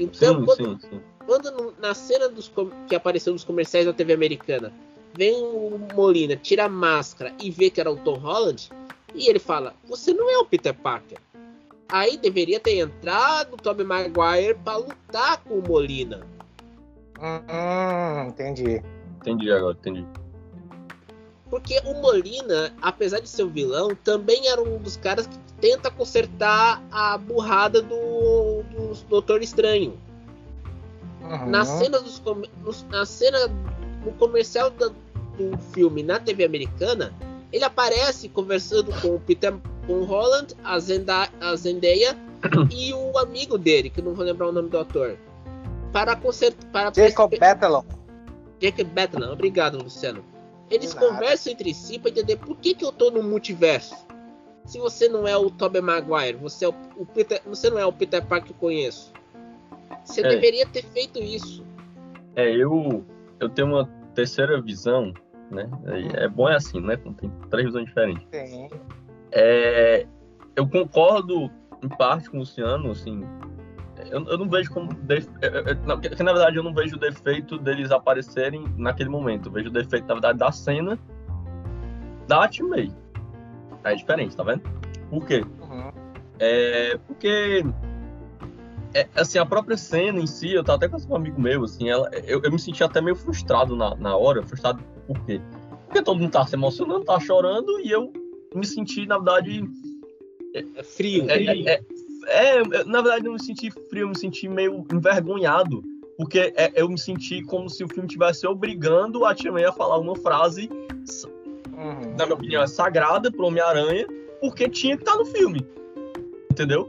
[0.00, 1.00] Então, sim, quando, sim, sim.
[1.24, 2.50] quando na cena dos,
[2.88, 4.72] que apareceu nos comerciais da TV americana,
[5.14, 8.68] vem o Molina, tira a máscara e vê que era o Tom Holland,
[9.14, 11.18] e ele fala: Você não é o Peter Parker.
[11.88, 16.26] Aí deveria ter entrado o Tobey Maguire para lutar com o Molina.
[17.20, 18.82] Hum, entendi.
[19.20, 20.06] Entendi agora, entendi.
[21.48, 25.90] Porque o Molina, apesar de ser o vilão, também era um dos caras que tenta
[25.90, 29.96] consertar a burrada do, do Doutor Estranho.
[31.22, 31.46] Uhum.
[31.46, 32.22] Na cena dos
[32.90, 33.38] na cena
[34.04, 37.12] no comercial do, do filme na TV americana,
[37.52, 39.54] ele aparece conversando com o Peter
[39.86, 42.16] com o Holland, a, Zenda, a Zendaya
[42.70, 45.16] e o amigo dele, que não vou lembrar o nome do ator.
[45.92, 46.92] Para consertar.
[46.92, 47.82] Para Jacob Batalon.
[48.60, 50.24] Jacob Batalon, obrigado, Luciano.
[50.70, 53.94] Eles conversam entre si para entender por que, que eu tô no multiverso.
[54.64, 57.86] Se você não é o Tobey Maguire, você, é o, o Peter, você não é
[57.86, 59.12] o Peter Parker que eu conheço.
[60.04, 60.28] Você é.
[60.28, 61.64] deveria ter feito isso.
[62.34, 63.04] É, eu,
[63.38, 65.14] eu tenho uma terceira visão,
[65.50, 65.68] né?
[65.86, 66.96] É, é bom é assim, né?
[66.96, 68.26] Tem três visões diferentes.
[68.32, 68.68] Sim.
[69.30, 70.06] É,
[70.56, 71.50] eu concordo
[71.82, 73.22] em parte com o Luciano, assim.
[74.10, 74.92] Eu, eu não vejo como.
[74.94, 75.26] Def...
[75.86, 79.48] Na verdade eu não vejo o defeito deles aparecerem naquele momento.
[79.48, 80.98] Eu vejo o defeito, na verdade, da cena
[82.26, 82.92] da May.
[83.84, 84.62] É diferente, tá vendo?
[85.10, 85.44] Por quê?
[85.60, 85.92] Uhum.
[86.38, 87.64] É, porque
[88.94, 91.88] é, assim, a própria cena em si, eu tava até com um amigo meu, assim,
[91.88, 95.40] ela, eu, eu me senti até meio frustrado na, na hora, frustrado por quê?
[95.86, 98.12] Porque todo mundo tá se emocionando, tá chorando, e eu
[98.54, 99.64] me senti, na verdade.
[100.54, 101.30] É, é frio.
[101.30, 101.80] É, é,
[102.26, 105.82] é, é, na verdade, eu me senti frio, eu me senti meio envergonhado.
[106.16, 109.72] Porque é, eu me senti como se o filme tivesse obrigando a Tia May a
[109.72, 110.70] falar uma frase,
[111.76, 112.16] uhum.
[112.16, 114.06] na minha opinião, sagrada pro Homem-Aranha,
[114.40, 115.66] porque tinha que estar tá no filme.
[116.50, 116.88] Entendeu?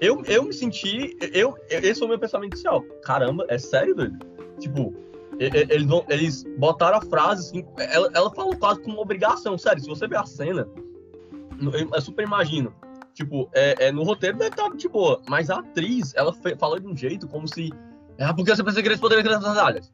[0.00, 1.16] Eu, eu me senti.
[1.32, 2.82] Eu, esse foi o meu pensamento inicial.
[3.02, 4.16] Caramba, é sério, doido?
[4.60, 4.94] Tipo,
[5.40, 7.66] eles, eles botaram a frase assim.
[7.78, 9.58] Ela, ela falou quase com uma obrigação.
[9.58, 10.68] Sério, se você ver a cena,
[11.92, 12.72] eu super imagino.
[13.18, 16.86] Tipo, é, é, no roteiro deve estar de boa, mas a atriz, ela fala de
[16.86, 17.72] um jeito como se.
[18.16, 19.92] Ah, porque você pensa que eles poderiam criar áreas?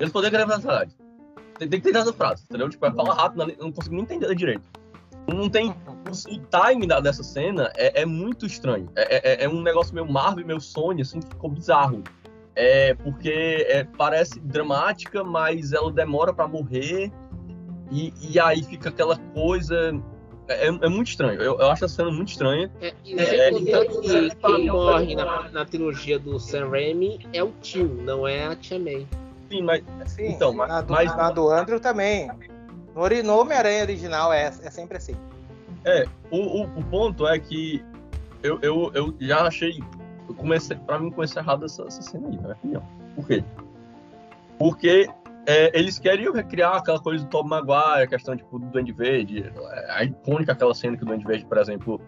[0.00, 0.96] Eles poderiam criar essas.
[1.58, 2.70] Tem, tem que ter essa frase, entendeu?
[2.70, 4.66] Tipo, ela fala rápido, não consigo nem entender direito.
[5.28, 5.68] Não tem.
[5.68, 8.88] O timing da, dessa cena é, é muito estranho.
[8.96, 12.02] É, é, é, um negócio meio Marvel, meio Sony, assim, que ficou bizarro.
[12.56, 17.12] É porque é, parece dramática, mas ela demora para morrer.
[17.90, 19.92] E, e aí fica aquela coisa
[20.52, 21.40] é, é, muito estranho.
[21.40, 22.70] Eu, eu, acho a cena muito estranha.
[22.80, 27.52] É, e é, então, que quem morre na, na, trilogia do Sam Raimi é o
[27.60, 29.06] tio, não é a Tia May.
[29.50, 29.82] Sim, mas.
[30.06, 31.16] Sim, então, mas, na, do, mas...
[31.16, 32.30] na do Andrew também.
[32.94, 35.14] No, no Homem-Aranha original é, é sempre assim.
[35.84, 37.84] É, o, o, o, ponto é que
[38.42, 39.82] eu, eu, eu já achei.
[40.28, 42.82] Eu comecei, pra mim, começou errado essa, essa cena aí, na minha opinião.
[43.16, 43.44] Por quê?
[44.58, 45.08] Porque
[45.46, 49.52] é, eles queriam recriar aquela coisa do Tom Maguire, a questão tipo, do Duende Verde,
[49.88, 52.00] a icônica aquela cena que o Duende Verde, por exemplo,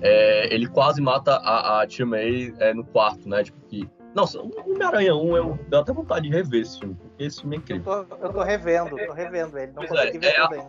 [0.00, 3.44] é, ele quase mata a, a Tia May é, no quarto, né?
[3.44, 3.88] Tipo, que.
[4.14, 7.56] Nossa, o Homem-Aranha 1, eu deu até vontade de rever esse filme, porque esse filme
[7.56, 7.92] é incrível.
[7.92, 10.68] Eu tô, eu tô revendo, tô revendo ele, não pois consegui é, ver é também.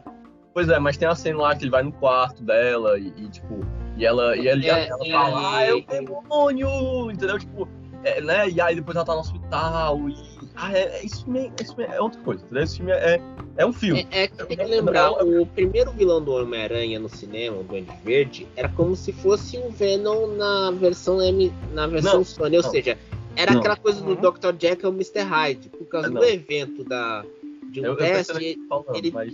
[0.54, 3.30] Pois é, mas tem a cena lá que ele vai no quarto dela e, e
[3.30, 3.60] tipo,
[3.98, 7.38] e ela, e ele, é, ela fala, ah, é o demônio, entendeu?
[7.38, 7.68] Tipo,
[8.04, 8.50] é, né?
[8.50, 10.08] E aí depois ela tá no hospital.
[10.10, 12.44] E, ah, é, é isso, mesmo, isso é outra coisa.
[12.60, 13.20] Esse filme é,
[13.58, 14.08] é um filme.
[14.12, 17.92] É, é que tem que lembrar, o primeiro vilão do Homem-Aranha no cinema, o Duende
[18.04, 22.64] Verde, era como se fosse o Venom na versão M, na versão não, Sony, ou
[22.64, 22.70] não.
[22.70, 22.98] seja,
[23.36, 23.60] era não.
[23.60, 24.32] aquela coisa do uhum.
[24.32, 24.54] Dr.
[24.60, 25.22] Jekyll e o Mr.
[25.22, 25.70] Hyde.
[25.70, 27.26] Por causa do evento da,
[27.72, 29.12] de um eu, teste, eu falando, ele.
[29.12, 29.34] Mas...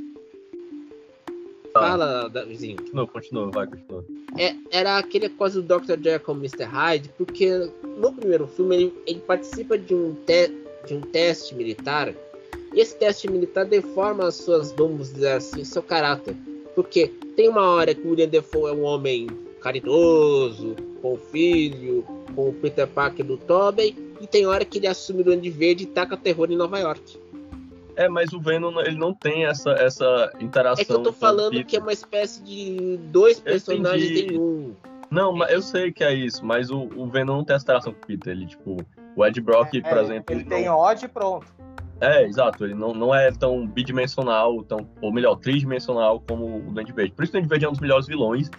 [1.73, 2.77] Fala, vizinho.
[2.77, 4.05] Continua, continua, vai, continua.
[4.37, 6.01] É, era aquele coisa do Dr.
[6.01, 6.63] Jekyll e Mr.
[6.63, 10.51] Hyde, porque no primeiro filme ele, ele participa de um, te,
[10.85, 12.13] de um teste militar.
[12.73, 16.35] E esse teste militar deforma as suas, vamos dizer assim, seu caráter.
[16.75, 19.27] Porque tem uma hora que o William Defoe é um homem
[19.59, 24.87] caridoso, com o filho, com o Peter Parker do Tobey, e tem hora que ele
[24.87, 27.19] assume o Duende Verde e taca terror em Nova York.
[27.95, 30.81] É, mas o Venom ele não tem essa, essa interação.
[30.81, 34.73] É que eu tô falando que é uma espécie de dois personagens em um.
[35.11, 37.93] Não, mas eu sei que é isso, mas o, o Venom não tem essa interação
[37.93, 38.31] com o Peter.
[38.31, 38.77] Ele, tipo,
[39.15, 40.33] o Ed Brock, é, por é, exemplo.
[40.33, 40.75] Ele, ele tem não...
[40.75, 41.45] ódio e pronto.
[42.01, 42.63] É, exato.
[42.63, 47.13] Ele não, não é tão bidimensional, tão, ou melhor, tridimensional como o Duende Verde.
[47.13, 48.49] Por isso o Duende Verde é um dos melhores vilões.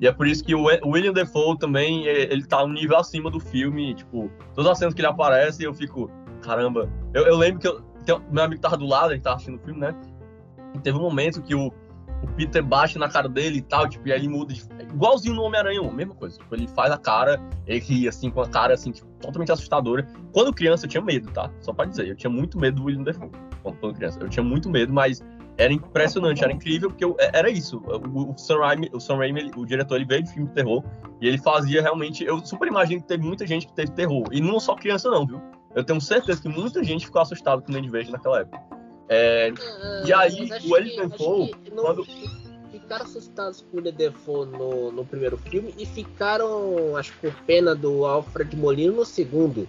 [0.00, 3.30] E é por isso que o William Defoe também, é, ele tá um nível acima
[3.30, 6.08] do filme, tipo, todas as cenas que ele aparece, eu fico,
[6.40, 6.88] caramba.
[7.12, 9.80] Eu, eu lembro que eu, meu amigo tava do lado, ele tava assistindo o filme,
[9.80, 9.94] né?
[10.74, 11.72] E teve um momento que o,
[12.22, 15.42] o Peter bate na cara dele e tal, tipo, e aí ele muda, igualzinho no
[15.42, 16.38] Homem-Aranha, mesma coisa.
[16.38, 20.06] Tipo, ele faz a cara, ele ri, assim, com a cara, assim, tipo, totalmente assustadora.
[20.32, 21.50] Quando criança eu tinha medo, tá?
[21.60, 23.30] Só pra dizer, eu tinha muito medo do William Defoe
[23.62, 24.18] quando criança.
[24.20, 25.22] Eu tinha muito medo, mas
[25.56, 27.82] era impressionante, era incrível, porque eu, é, era isso.
[27.84, 30.84] O, o, Sam Raimi, o, Sam Raimi o diretor, ele veio de filme de terror
[31.20, 32.24] e ele fazia realmente.
[32.24, 34.24] Eu super imagino que teve muita gente que teve terror.
[34.30, 35.40] E não só criança, não, viu?
[35.74, 38.77] Eu tenho certeza que muita gente ficou assustada com o Ned Verde naquela época.
[39.08, 41.54] É, uh, e aí, o Eddie Defoe.
[41.74, 42.06] Quando...
[42.70, 47.74] Ficaram assustados com o Defoe no, no primeiro filme e ficaram, acho que, por pena
[47.74, 49.68] do Alfred Molina no segundo.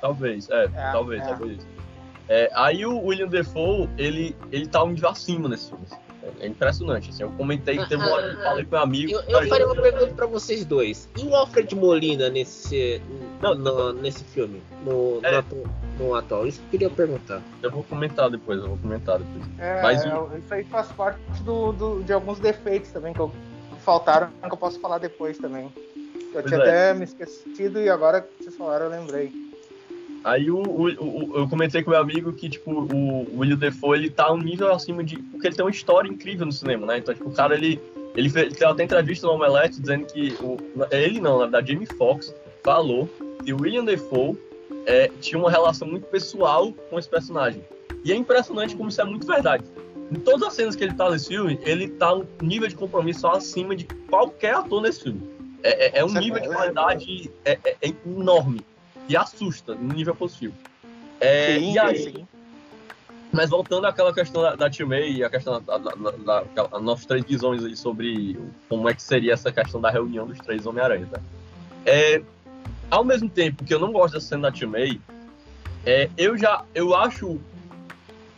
[0.00, 1.26] Talvez, é, é talvez, é.
[1.26, 1.66] talvez.
[2.28, 5.84] É, aí o William Defoe, ele, ele tá um nível acima nesse filme.
[5.90, 6.00] Assim.
[6.40, 7.10] É, é impressionante.
[7.10, 9.12] Assim, eu comentei, teve uma hora que eu falei com meu amigo.
[9.12, 11.08] Eu, eu faria uma pergunta pra vocês dois.
[11.16, 13.00] E o Alfred Molina nesse,
[13.40, 14.60] não, no, nesse filme?
[14.84, 15.42] No, é.
[15.42, 15.64] no,
[15.98, 16.46] no, atual?
[16.46, 17.42] Isso que eu queria perguntar.
[17.62, 19.44] Eu vou comentar depois, eu vou comentar depois.
[19.58, 23.28] É, Mas, é, isso aí faz parte do, do, de alguns defeitos também que, eu,
[23.28, 25.72] que faltaram, que eu posso falar depois também.
[26.34, 26.62] Eu tinha é.
[26.62, 29.32] até me esquecido e agora que vocês falaram eu lembrei.
[30.22, 34.10] Aí o, o, o, eu comentei com meu amigo que, tipo, o, William Defoe, ele
[34.10, 35.18] tá um nível acima de...
[35.18, 36.98] Porque ele tem uma história incrível no cinema, né?
[36.98, 37.80] Então, tipo, o cara, ele...
[38.16, 40.36] Ele, fez, ele tem até entrevista no Omelete dizendo que...
[40.40, 40.56] O,
[40.90, 43.08] ele não, na verdade, Jamie Foxx falou
[43.44, 44.36] que o William Defoe
[44.86, 47.62] é, tinha uma relação muito pessoal com esse personagem.
[48.04, 49.64] E é impressionante como isso é muito verdade.
[50.10, 53.26] Em todas as cenas que ele tá nesse filme, ele tá um nível de compromisso
[53.26, 55.28] acima de qualquer ator nesse filme.
[55.62, 58.64] É, é, é um nível de qualidade é, é, é enorme
[59.08, 60.54] e assusta no nível positivo.
[61.18, 62.28] É, sim, e aí, sim.
[63.32, 67.06] Mas voltando àquela questão da, da May e a questão da, da, da, da nossas
[67.06, 71.08] três visões aí sobre como é que seria essa questão da reunião dos três Homem-Aranha,
[71.10, 71.20] tá?
[71.84, 72.22] É,
[72.90, 75.00] ao mesmo tempo que eu não gosto dessa cena da Tio May,
[75.84, 77.38] é, eu já, eu acho,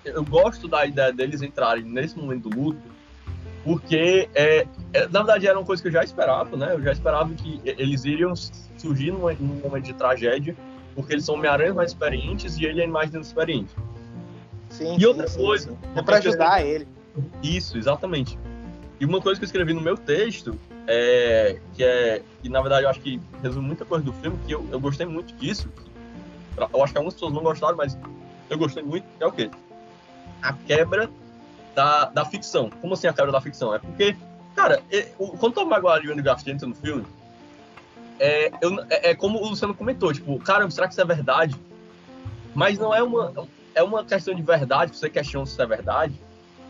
[0.04, 2.82] eu gosto da ideia deles entrarem nesse momento do luto,
[3.64, 6.72] porque, é, é, na verdade, era uma coisa que eu já esperava, né?
[6.72, 10.56] Eu já esperava que eles iriam surgir num, num momento de tragédia,
[10.94, 13.74] porque eles são Homem-Aranha mais experientes e ele é mais inexperiente.
[14.70, 15.70] Sim, e outra sim, coisa.
[15.70, 15.76] Sim.
[15.96, 16.86] É pra ajudar ele.
[17.42, 18.38] Isso, exatamente.
[19.00, 20.58] E uma coisa que eu escrevi no meu texto,
[20.90, 24.52] é, que é, que na verdade eu acho que resume muita coisa do filme, que
[24.52, 25.68] eu, eu gostei muito disso.
[26.56, 27.96] Eu acho que algumas pessoas não gostaram, mas
[28.48, 29.50] eu gostei muito, é o quê?
[30.40, 31.10] A quebra
[31.74, 32.70] da, da ficção.
[32.80, 33.74] Como assim a quebra da ficção?
[33.74, 34.16] É porque,
[34.56, 34.82] cara,
[35.38, 37.06] quando o Maguire e o Andrew Garfield entram no filme,
[38.18, 41.54] é, eu, é, é, como o Luciano comentou, tipo, cara, será que isso é verdade?
[42.54, 43.32] Mas não é uma,
[43.74, 46.14] é uma questão de verdade, você questiona se isso é verdade.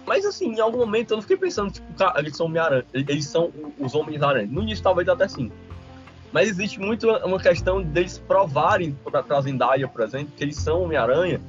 [0.08, 3.26] Mas assim, em algum momento eu não fiquei pensando, tipo, cara, eles são Homem-Aranha, eles
[3.26, 4.48] são os Homens-Aranha.
[4.50, 5.52] No início talvez até sim.
[6.32, 10.82] Mas existe muito uma questão deles provarem para a Zendaya, por exemplo, que eles são
[10.82, 11.40] Homem-Aranha.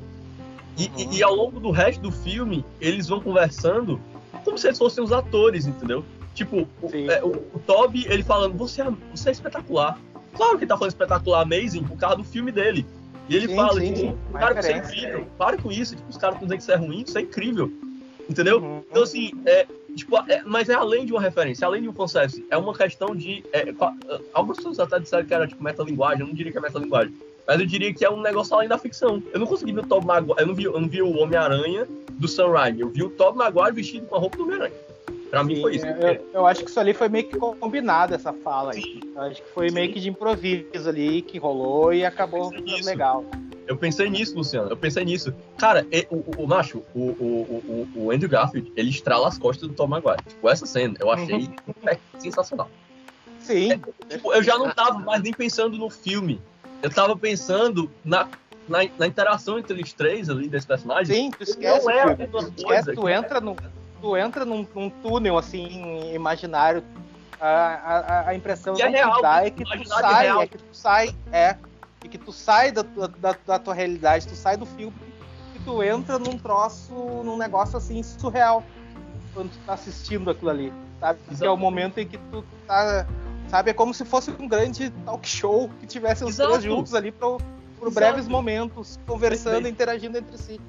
[0.77, 0.91] E, uhum.
[0.97, 3.99] e, e, ao longo do resto do filme, eles vão conversando
[4.43, 6.03] como se eles fossem os atores, entendeu?
[6.33, 9.97] Tipo, o, é, o, o, Toby, ele falando, você é, você é espetacular.
[10.35, 12.85] Claro que ele tá falando espetacular, amazing, por causa do filme dele.
[13.27, 15.27] E ele sim, fala, sim, tipo, cara, que você é incrível.
[15.37, 17.71] Para com isso, tipo, os caras estão dizendo que isso é ruim, isso é incrível.
[18.29, 18.59] Entendeu?
[18.59, 18.83] Uhum.
[18.89, 19.65] Então, assim, é,
[19.95, 23.15] tipo, é, mas é além de uma referência, além de um conceito, é uma questão
[23.15, 23.43] de.
[23.51, 23.73] É,
[24.33, 27.13] algumas pessoas até disseram que era tipo metalinguagem, eu não diria que é metalinguagem.
[27.47, 29.23] Mas eu diria que é um negócio além da ficção.
[29.33, 31.87] Eu não consegui ver o Tom Maguire, eu não vi, eu não vi o Homem-Aranha
[32.11, 34.75] do Raimi, eu vi o Tom Maguire vestido com a roupa do Homem-Aranha.
[35.31, 35.85] Pra mim foi isso.
[35.85, 38.99] Eu, eu, acho que isso ali foi meio que combinado, essa fala aí.
[39.15, 42.51] Eu acho que foi meio que de improviso ali, que rolou e acabou
[42.83, 43.25] legal.
[43.69, 44.67] Eu pensei nisso, Luciano.
[44.67, 45.31] Eu pensei nisso.
[45.55, 49.75] Cara, o, o, o Macho, o, o, o, Andrew Garfield, ele estrala as costas do
[49.75, 50.23] Tom Maguire.
[50.27, 51.97] Tipo, essa cena eu achei uhum.
[52.17, 52.67] sensacional.
[53.39, 53.73] Sim.
[53.73, 53.79] É,
[54.09, 56.41] tipo, eu já não tava mais nem pensando no filme.
[56.81, 58.27] Eu tava pensando na,
[58.67, 61.15] na, na interação entre os três ali, desses personagens.
[61.15, 61.85] Sim, tu esquece.
[61.85, 63.55] Não é tu, esquece, tu entra, no,
[64.01, 66.83] tu entra num, num túnel, assim, imaginário.
[67.39, 70.41] A, a, a impressão que, é real, dá é que tu sai, real.
[70.41, 71.55] é que tu sai, é
[72.03, 74.95] e que tu sai da, da, da, tua realidade, tu sai do filme
[75.55, 78.63] e tu entra num troço, num negócio assim surreal
[79.33, 81.19] quando tu tá assistindo aquilo ali, sabe?
[81.37, 83.05] Que é o momento em que tu tá,
[83.47, 83.71] sabe?
[83.71, 86.49] É como se fosse um grande talk show que tivesse os Exato.
[86.49, 87.41] três juntos ali por,
[87.77, 90.59] por breves momentos, conversando, e interagindo entre si,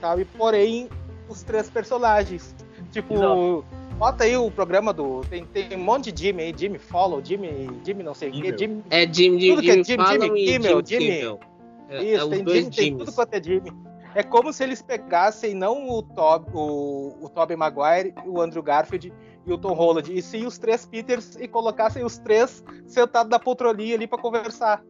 [0.00, 0.24] sabe?
[0.24, 0.88] Porém,
[1.28, 2.54] os três personagens,
[2.90, 5.20] tipo Exato Bota aí o programa do.
[5.22, 7.70] Tem, tem um monte de Jimmy aí, Jimmy Follow, Jimmy.
[7.84, 8.54] Jimmy não sei o quê.
[8.58, 11.16] Jimmy, é Jimmy, Jimmy, tudo que é Jimmy, Jimmy, Kimmel, Jimmy.
[11.16, 11.40] Kimmel.
[11.88, 13.72] É, Isso, é tem, Jimmy, tem tudo quanto é Jimmy.
[14.14, 19.12] É como se eles pegassem não o Tob, o, o Tobey Maguire, o Andrew Garfield
[19.46, 23.38] e o Tom Holland, e sim os três Peters e colocassem os três sentados na
[23.38, 24.82] poltroninha ali para conversar.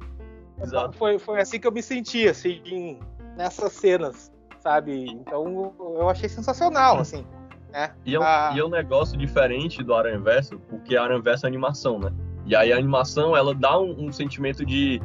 [0.61, 0.97] Exato.
[0.97, 2.99] Foi, foi assim que eu me senti, assim,
[3.37, 5.07] nessas cenas, sabe?
[5.11, 7.25] Então eu achei sensacional, assim.
[7.73, 8.23] É, e, é um,
[8.55, 12.13] e é um negócio diferente do Aranha Verso, porque Aranha Verso é animação, né?
[12.45, 15.01] E aí a animação, ela dá um, um sentimento de...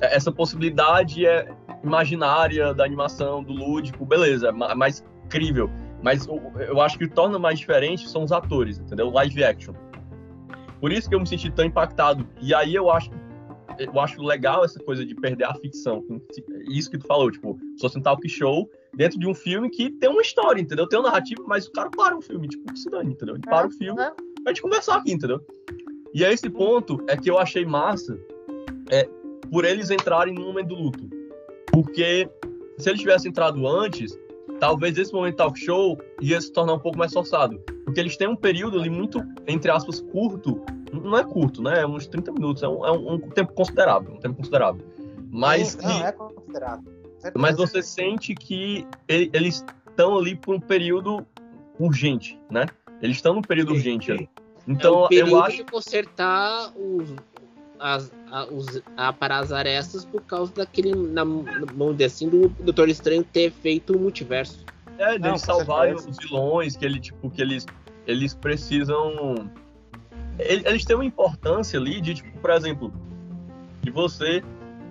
[0.00, 1.48] É, essa possibilidade é
[1.82, 5.70] imaginária da animação, do lúdico, beleza, é mais crível.
[6.02, 9.10] Mas eu, eu acho que o que torna mais diferente são os atores, entendeu?
[9.10, 9.74] Live action.
[10.80, 12.28] Por isso que eu me senti tão impactado.
[12.40, 13.10] E aí eu acho
[13.78, 16.04] eu acho legal essa coisa de perder a ficção.
[16.68, 19.90] Isso que tu falou, tipo, se fosse um talk show dentro de um filme que
[19.90, 20.88] tem uma história, entendeu?
[20.88, 23.34] Tem uma narrativa, mas o cara para o filme, tipo, se dane, entendeu?
[23.34, 24.10] Ele para o é, filme é.
[24.42, 25.40] pra gente conversar aqui, entendeu?
[26.12, 28.18] E a esse ponto é que eu achei massa
[28.90, 29.08] é,
[29.50, 31.10] por eles entrarem no momento do luto.
[31.72, 32.28] Porque
[32.78, 34.16] se eles tivessem entrado antes,
[34.60, 37.58] talvez esse momento talk show ia se tornar um pouco mais forçado.
[37.84, 40.60] Porque eles têm um período ali muito, entre aspas, curto.
[40.92, 41.80] Não é curto, né?
[41.80, 42.62] É uns 30 minutos.
[42.62, 44.14] É um, é um tempo considerável.
[44.14, 44.86] Um tempo considerável.
[45.30, 45.76] Mas.
[45.76, 46.02] Não, que...
[46.04, 47.03] é considerável.
[47.34, 51.26] Mas você sente que eles estão ali por um período
[51.78, 52.66] urgente, né?
[53.00, 54.28] Eles estão num período urgente ali.
[54.66, 55.58] Então, é eu acho.
[55.58, 57.14] de consertar os,
[57.78, 61.54] as, a, os, a, para as arestas por causa daquele, na mão
[62.04, 64.64] assim, do Doutor Estranho ter feito o multiverso.
[64.98, 67.66] É, deles salvarem os vilões, que ele, tipo, que eles,
[68.06, 69.50] eles precisam.
[70.38, 72.92] Eles têm uma importância ali de, tipo, por exemplo,
[73.82, 74.42] de você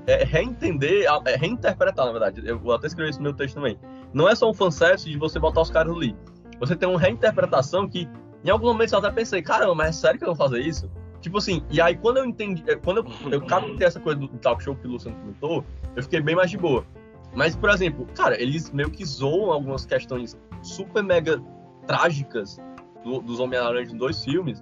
[0.07, 2.41] é, reentender, é, reinterpretar, na verdade.
[2.45, 3.79] Eu vou até escrever isso no meu texto também.
[4.13, 6.15] Não é só um fanservice de você botar os caras ali.
[6.59, 8.07] Você tem uma reinterpretação que,
[8.43, 10.89] em algum momento, eu até pensei, caramba, mas é sério que eu vou fazer isso?
[11.23, 14.27] Tipo assim, e aí quando eu entendi, é, quando eu, eu captei essa coisa do,
[14.39, 15.63] talk show que o Luciano comentou,
[15.95, 16.85] eu fiquei bem mais de boa.
[17.33, 21.41] Mas, por exemplo, cara, eles meio que zoam algumas questões super mega
[21.87, 22.59] trágicas
[23.03, 24.61] do, dos Homem-Aranha em dois filmes.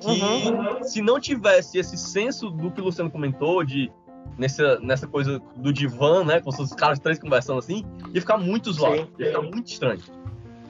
[0.00, 0.82] Que uhum.
[0.84, 3.90] se não tivesse esse senso do que o Luciano comentou, de
[4.38, 6.40] nessa, nessa coisa do divã, né?
[6.40, 10.00] Com os caras três conversando assim, ia ficar muito zoado, ia ficar muito estranho.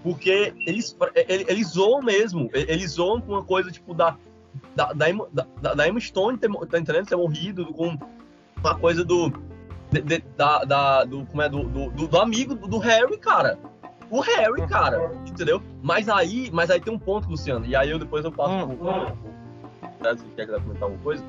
[0.02, 4.16] Porque eles, eles, eles zoam mesmo, eles zoam com uma coisa tipo da.
[4.74, 5.06] Da, da,
[5.60, 7.06] da, da Emma Stone ter, tá entendendo?
[7.06, 7.96] ter morrido, com
[8.58, 9.30] uma coisa do.
[9.90, 13.58] De, de, da, da, do, como é, do, do, do amigo do, do Harry, cara.
[14.10, 15.62] O Harry, cara, entendeu?
[15.82, 18.76] Mas aí, mas aí tem um ponto, Luciano, e aí eu depois eu passo hum.
[18.76, 20.16] pro.
[20.16, 21.24] Se quer comentar alguma coisa?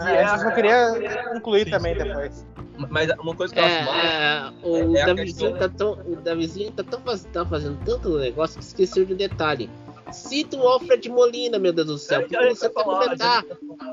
[0.00, 2.04] É, é, eu queria concluir sim, também sim.
[2.04, 2.46] depois.
[2.90, 4.04] Mas uma coisa que eu acho mais.
[4.04, 7.00] É, o, é Davizinho tá tão, o Davizinho tá, tão,
[7.32, 9.68] tá fazendo tanto negócio que esqueceu de um detalhe.
[10.10, 12.20] Cita o Alfred Molina, meu Deus do céu.
[12.20, 13.44] É, já, você tá falar, já,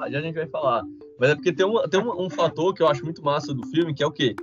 [0.09, 0.83] já, a gente vai falar.
[1.17, 3.65] Mas é porque tem, um, tem um, um, fator que eu acho muito massa do
[3.67, 4.35] filme, que é o quê?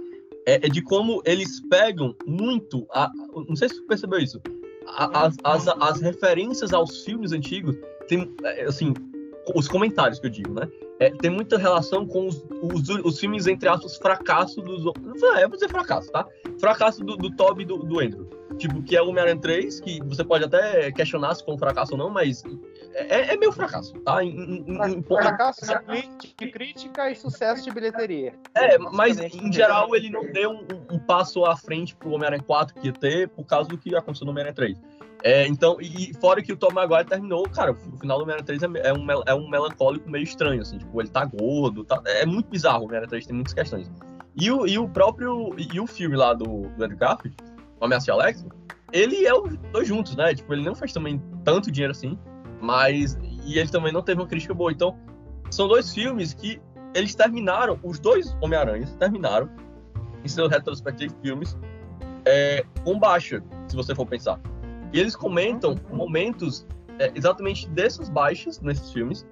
[0.46, 2.86] É, é de como eles pegam muito.
[2.92, 3.10] A,
[3.48, 4.40] não sei se você percebeu isso.
[4.86, 7.76] A, as, as, as referências aos filmes antigos
[8.08, 8.94] tem, é, assim,
[9.54, 10.68] os comentários que eu digo, né?
[10.99, 14.82] É, tem muita relação com os, os, os, filmes, entre aspas, fracasso dos.
[15.36, 16.26] É, vou dizer fracasso, tá?
[16.59, 18.28] Fracasso do, do Toby e do, do Andrew.
[18.57, 21.92] Tipo, que é o Homem-Aranha 3, que você pode até questionar se foi um fracasso
[21.92, 22.42] ou não, mas
[22.94, 24.24] é, é meio fracasso, tá?
[24.24, 25.61] Em, em, em, fracasso
[26.38, 28.32] de crítica e sucesso de bilheteria.
[28.55, 32.80] É, mas em geral ele não deu um, um passo à frente pro Homem-Aranha 4
[32.80, 34.78] que ia ter por causa do que aconteceu no Homem-Aranha 3.
[35.27, 38.62] É, então, e fora que o Tom Maguire terminou, cara, o final do Homem-Aranha 3
[38.62, 42.24] é, é, um, é um melancólico meio estranho, assim, tipo, ele tá gordo, tá, é
[42.24, 43.91] muito bizarro o Homem-Aranha 3, tem muitas questões.
[44.37, 47.37] E o, e o próprio, e o filme lá do, do Andrew Garfield,
[47.81, 48.47] o Ameaça de Alex,
[48.93, 52.16] ele é os dois juntos, né, tipo, ele não faz também tanto dinheiro assim,
[52.61, 53.18] Mas.
[53.45, 54.70] E ele também não teve uma crítica boa.
[54.70, 54.97] Então,
[55.51, 56.61] são dois filmes que
[56.95, 59.51] eles terminaram, os dois Homem-Aranhas terminaram
[60.24, 61.59] em seus retrospectivos filmes
[62.24, 64.41] é, com baixa, se você for pensar.
[64.97, 66.66] E eles comentam momentos
[66.99, 69.26] é, exatamente dessas baixas nesses filmes.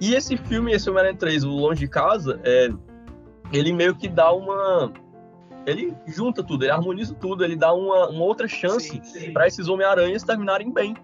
[0.00, 2.70] E esse filme, esse Homem-Aranha 3, o Longe de Casa, é,
[3.52, 4.90] ele meio que dá uma.
[5.66, 8.98] Ele junta tudo, ele harmoniza tudo, ele dá uma, uma outra chance
[9.34, 10.96] para esses Homem-Aranhas terminarem bem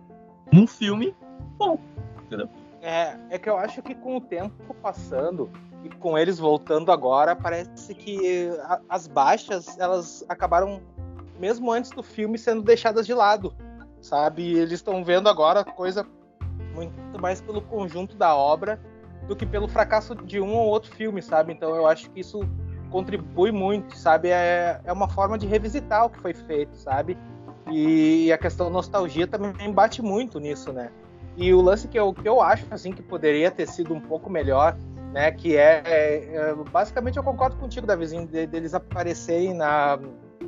[0.51, 1.15] num filme
[1.59, 1.79] bom.
[2.25, 2.49] Entendeu?
[2.81, 5.51] É, é que eu acho que com o tempo passando
[5.85, 8.49] e com eles voltando agora, parece que
[8.89, 10.81] as baixas elas acabaram
[11.39, 13.55] mesmo antes do filme sendo deixadas de lado,
[14.03, 14.59] sabe?
[14.59, 16.07] Eles estão vendo agora coisa
[16.75, 18.79] muito mais pelo conjunto da obra
[19.27, 21.53] do que pelo fracasso de um ou outro filme, sabe?
[21.53, 22.41] Então eu acho que isso
[22.91, 24.29] contribui muito, sabe?
[24.29, 27.17] É, é uma forma de revisitar o que foi feito, sabe?
[27.71, 30.91] E a questão nostalgia também bate muito nisso, né?
[31.37, 34.29] E o lance que eu, que eu acho assim que poderia ter sido um pouco
[34.29, 34.77] melhor,
[35.13, 35.31] né?
[35.31, 39.99] Que é, é basicamente eu concordo contigo, Davizinho, de, deles aparecerem na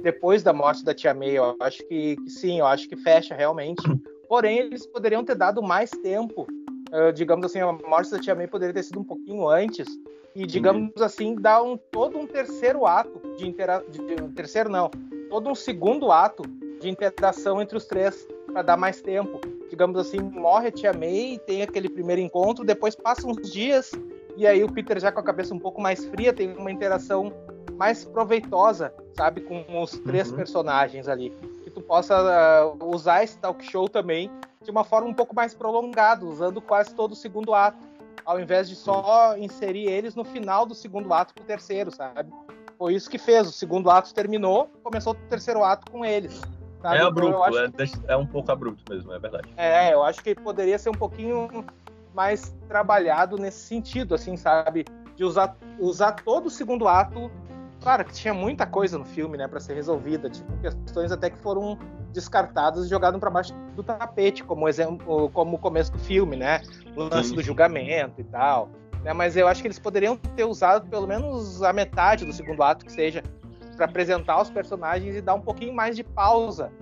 [0.05, 1.30] depois da morte da Tia May.
[1.30, 3.82] Eu acho que, que sim, eu acho que fecha realmente.
[4.28, 6.46] Porém, eles poderiam ter dado mais tempo.
[6.92, 9.88] Uh, digamos assim, a morte da Tia May poderia ter sido um pouquinho antes
[10.36, 11.05] e digamos uhum.
[11.05, 13.86] assim dar um todo um terceiro ato de interação,
[14.34, 14.90] terceiro não,
[15.30, 16.42] todo um segundo ato
[16.80, 19.40] de interação entre os três para dar mais tempo.
[19.70, 23.92] Digamos assim, morre a tia May, tem aquele primeiro encontro, depois passam uns dias
[24.36, 27.32] e aí o Peter já com a cabeça um pouco mais fria tem uma interação
[27.77, 30.37] mais proveitosa, sabe, com os três uhum.
[30.37, 31.31] personagens ali.
[31.62, 32.16] Que tu possa
[32.81, 34.31] uh, usar esse talk show também
[34.62, 37.87] de uma forma um pouco mais prolongada, usando quase todo o segundo ato,
[38.25, 42.33] ao invés de só inserir eles no final do segundo ato pro terceiro, sabe?
[42.79, 43.47] Foi isso que fez.
[43.47, 46.41] O segundo ato terminou, começou o terceiro ato com eles.
[46.81, 46.97] Sabe?
[46.97, 47.93] É então, abrupto, é, que...
[48.09, 49.49] é, um pouco abrupto mesmo, é verdade.
[49.57, 51.64] É, eu acho que poderia ser um pouquinho
[52.14, 54.85] mais trabalhado nesse sentido, assim, sabe?
[55.16, 57.31] De usar, usar todo o segundo ato.
[57.85, 61.37] Claro que tinha muita coisa no filme, né, para ser resolvida, tipo questões até que
[61.37, 61.78] foram
[62.14, 66.62] descartadas e jogadas para baixo do tapete, como exemplo, como o começo do filme, né?
[66.97, 67.35] O lance Sim.
[67.35, 68.70] do julgamento e tal.
[69.03, 69.12] Né?
[69.12, 72.87] Mas eu acho que eles poderiam ter usado pelo menos a metade do segundo ato,
[72.87, 73.22] que seja
[73.76, 76.72] para apresentar os personagens e dar um pouquinho mais de pausa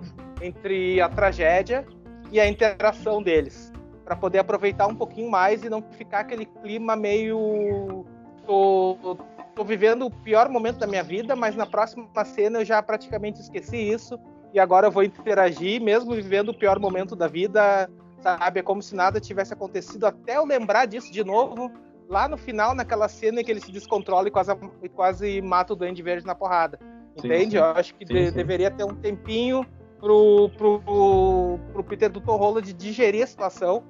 [0.41, 1.85] entre a tragédia
[2.31, 3.73] e a interação deles,
[4.05, 8.05] para poder aproveitar um pouquinho mais e não ficar aquele clima meio
[8.45, 9.17] tô,
[9.55, 13.39] tô vivendo o pior momento da minha vida, mas na próxima cena eu já praticamente
[13.39, 14.19] esqueci isso
[14.53, 17.89] e agora eu vou interagir, mesmo vivendo o pior momento da vida,
[18.21, 18.59] sabe?
[18.59, 21.71] É como se nada tivesse acontecido até eu lembrar disso de novo
[22.09, 24.55] lá no final, naquela cena em que ele se descontrola e quase,
[24.93, 26.79] quase mata o Duende Verde na porrada.
[27.17, 27.43] Entende?
[27.43, 27.57] Sim, sim.
[27.57, 29.65] Eu acho que sim, de, deveria ter um tempinho
[29.99, 33.83] pro, pro, pro Peter do Tom de digerir a situação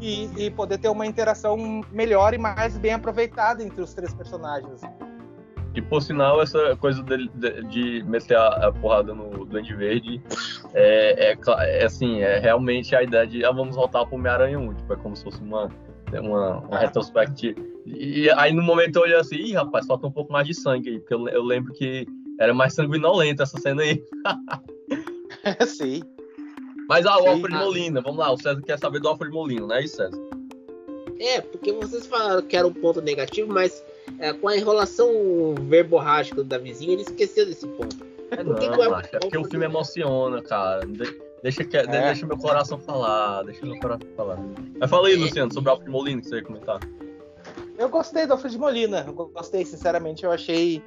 [0.00, 1.56] e, e, poder ter uma interação
[1.90, 4.80] melhor e mais bem aproveitada entre os três personagens.
[5.74, 10.20] E por sinal, essa coisa de, de, de meter a, a, porrada no Duende Verde
[10.74, 14.74] é, é, é, assim, é realmente a ideia de ah, vamos voltar pro Homem-Aranha 1.
[14.74, 15.68] Tipo, é como se fosse uma,
[16.12, 17.60] uma, uma retrospectiva.
[17.86, 20.90] E aí no momento eu olhei assim, ih, rapaz, falta um pouco mais de sangue
[20.90, 22.06] aí, porque eu, eu lembro que
[22.40, 24.02] era mais sanguinolenta essa cena aí.
[25.66, 26.02] Sim.
[26.88, 27.54] Mas ah, o Sim, Alfred.
[27.54, 30.18] Molina, vamos lá, o César quer saber do Alfred Molina, não é isso, César?
[31.20, 33.84] É, porque vocês falaram que era um ponto negativo, mas
[34.18, 37.96] é, com a enrolação verborrágica do Davizinho, ele esqueceu desse ponto.
[38.30, 40.86] É, não, que que macho, é porque o filme emociona, cara.
[41.42, 41.86] Deixa, que, é.
[41.86, 44.38] deixa meu coração falar, deixa meu coração falar.
[44.78, 45.16] Mas fala aí, é.
[45.18, 46.80] Luciano, sobre o Alfred Molina, que você ia comentar.
[47.76, 50.82] Eu gostei do Alfred Molina, eu gostei, sinceramente, eu achei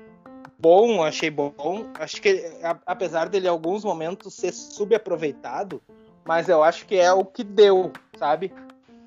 [0.62, 1.53] bom, achei bom.
[1.99, 2.45] Acho que,
[2.86, 5.82] apesar dele em alguns momentos ser subaproveitado,
[6.26, 8.53] mas eu acho que é o que deu, sabe?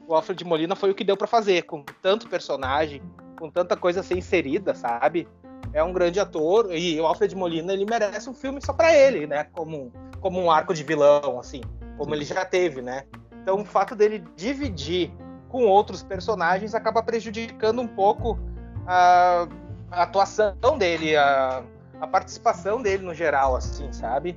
[0.06, 3.00] O Alfred Molina foi o que deu para fazer, com tanto personagem,
[3.38, 5.28] com tanta coisa a ser inserida, sabe?
[5.72, 9.26] É um grande ator e o Alfred Molina ele merece um filme só para ele,
[9.26, 9.44] né?
[9.52, 11.60] Como, como um arco de vilão, assim,
[11.96, 13.04] como ele já teve, né?
[13.42, 15.10] Então o fato dele dividir
[15.48, 18.38] com outros personagens acaba prejudicando um pouco
[18.86, 19.48] a
[19.94, 21.62] a atuação dele, a,
[22.00, 24.36] a participação dele no geral, assim, sabe?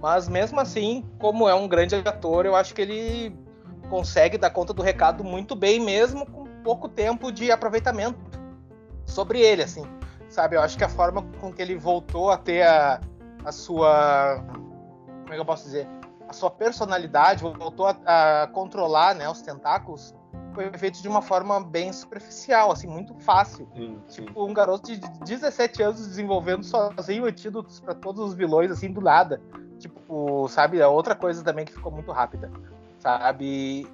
[0.00, 3.36] Mas mesmo assim, como é um grande ator, eu acho que ele
[3.88, 8.18] consegue dar conta do recado muito bem, mesmo com pouco tempo de aproveitamento
[9.04, 9.84] sobre ele, assim,
[10.28, 10.56] sabe?
[10.56, 13.00] Eu acho que a forma com que ele voltou a ter a,
[13.44, 14.44] a sua.
[15.22, 15.88] Como é que eu posso dizer?
[16.28, 20.14] A sua personalidade, voltou a, a controlar né, os tentáculos,
[20.58, 23.68] foi feito de uma forma bem superficial, assim, muito fácil.
[23.76, 24.24] Sim, sim.
[24.24, 29.00] Tipo, um garoto de 17 anos desenvolvendo sozinho antídotos para todos os vilões, assim, do
[29.00, 29.40] nada.
[29.78, 30.80] Tipo, sabe?
[30.80, 32.50] É outra coisa também que ficou muito rápida,
[32.98, 33.86] sabe?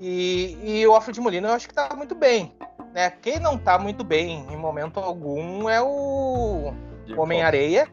[0.00, 2.54] E, e o Alfred Molina eu acho que tá muito bem.
[2.94, 3.10] Né?
[3.10, 6.72] Quem não tá muito bem em momento algum é o
[7.14, 7.86] Homem-Areia.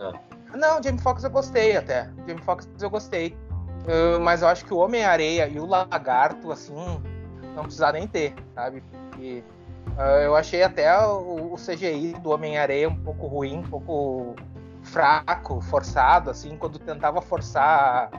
[0.00, 0.18] Ah.
[0.54, 2.10] Não, Jamie Foxx eu gostei até.
[2.26, 3.36] Jamie Foxx eu gostei.
[3.84, 6.74] Uh, mas eu acho que o Homem-Areia e o Lagarto, assim,
[7.58, 8.82] não precisa nem ter, sabe?
[9.10, 9.42] Porque
[9.96, 14.36] uh, eu achei até o, o CGI do Homem-Areia um pouco ruim, um pouco
[14.82, 18.10] fraco, forçado, assim, quando tentava forçar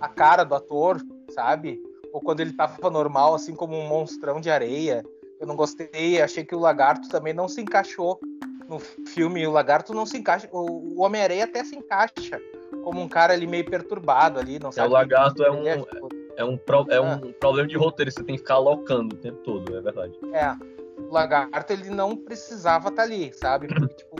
[0.00, 1.80] a, a cara do ator, sabe?
[2.12, 5.04] Ou quando ele tava normal, assim, como um monstrão de areia.
[5.38, 8.18] Eu não gostei, achei que o Lagarto também não se encaixou
[8.68, 9.46] no filme.
[9.46, 12.40] O Lagarto não se encaixa, o Homem-Areia até se encaixa
[12.82, 14.88] como um cara ali meio perturbado ali, não é, sabe?
[14.88, 16.08] o Lagarto é um, é, tipo...
[16.38, 17.20] é um, pro, é um ah.
[17.38, 20.18] problema de roteiro, você tem que ficar alocando o tempo todo, é verdade.
[20.32, 20.56] É,
[20.96, 23.68] o Lagarto ele não precisava estar tá ali, sabe?
[23.68, 24.16] Porque, tipo,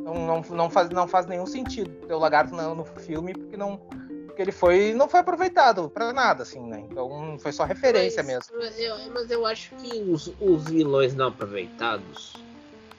[0.00, 3.56] não, não, não, faz, não faz nenhum sentido ter o Lagarto no, no filme, porque
[3.56, 3.80] não
[4.26, 8.32] porque ele foi não foi aproveitado para nada assim né então foi só referência mas,
[8.32, 12.32] mesmo mas eu, mas eu acho que os, os vilões não aproveitados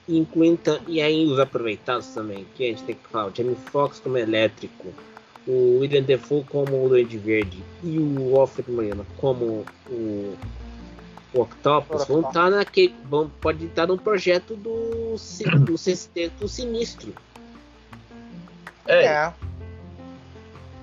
[0.07, 3.99] incluindo e aí os aproveitados também, que a gente tem que falar, o Jamie Foxx
[3.99, 4.93] como elétrico,
[5.47, 10.37] o William Defoe como o Duende Verde e o Alfred Molina como o,
[11.33, 12.95] o Octopus vão estar tá naquele.
[13.09, 15.15] Vão, pode estar no projeto do,
[15.59, 17.13] do Sexteto Sinistro.
[18.85, 19.05] É.
[19.05, 19.33] é.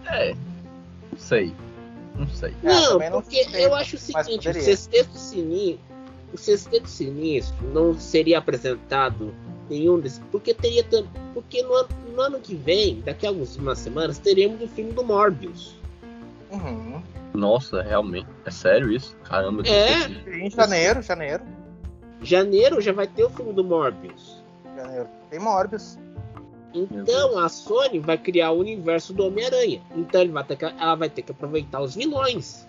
[0.07, 0.35] É.
[1.13, 1.55] Não sei.
[2.17, 2.55] Não sei.
[2.63, 5.91] Não, é, porque não eu acho o seguinte, o Sexteto Sinistro
[6.33, 9.35] o Sexteto Sinistro não seria apresentado
[9.71, 10.21] nenhum desses.
[10.31, 10.85] Porque teria.
[11.33, 15.05] Porque no ano, no ano que vem, daqui a algumas semanas, teremos o filme do
[15.05, 15.75] Morbius.
[16.51, 17.01] Uhum.
[17.33, 18.27] Nossa, realmente.
[18.45, 19.17] É sério isso?
[19.25, 20.45] Caramba, é.
[20.45, 21.45] Em janeiro, janeiro.
[22.21, 24.43] Janeiro já vai ter o filme do Morbius.
[24.77, 25.09] Janeiro.
[25.31, 25.99] Tem Morbius.
[26.73, 29.81] Então a Sony vai criar o universo do Homem-Aranha.
[29.95, 32.67] Então vai que, ela vai ter que aproveitar os vilões.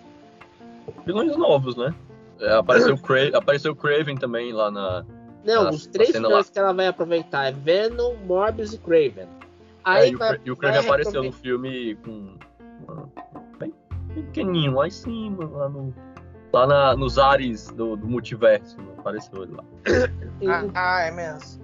[1.06, 1.94] Vilões novos, né?
[2.40, 5.04] É, apareceu, Cra apareceu Craven também lá na.
[5.44, 9.28] Não, os três filmes que ela vai aproveitar é Venom, Morbius e Craven.
[9.84, 12.36] Aí é, e, vai, o, e o Craven apareceu no filme com.
[13.58, 13.72] Bem,
[14.14, 15.94] bem pequenininho, lá em cima, lá no.
[16.52, 19.64] Lá na, nos ares do, do multiverso, apareceu ele lá.
[20.52, 21.62] ah, ah, é mesmo.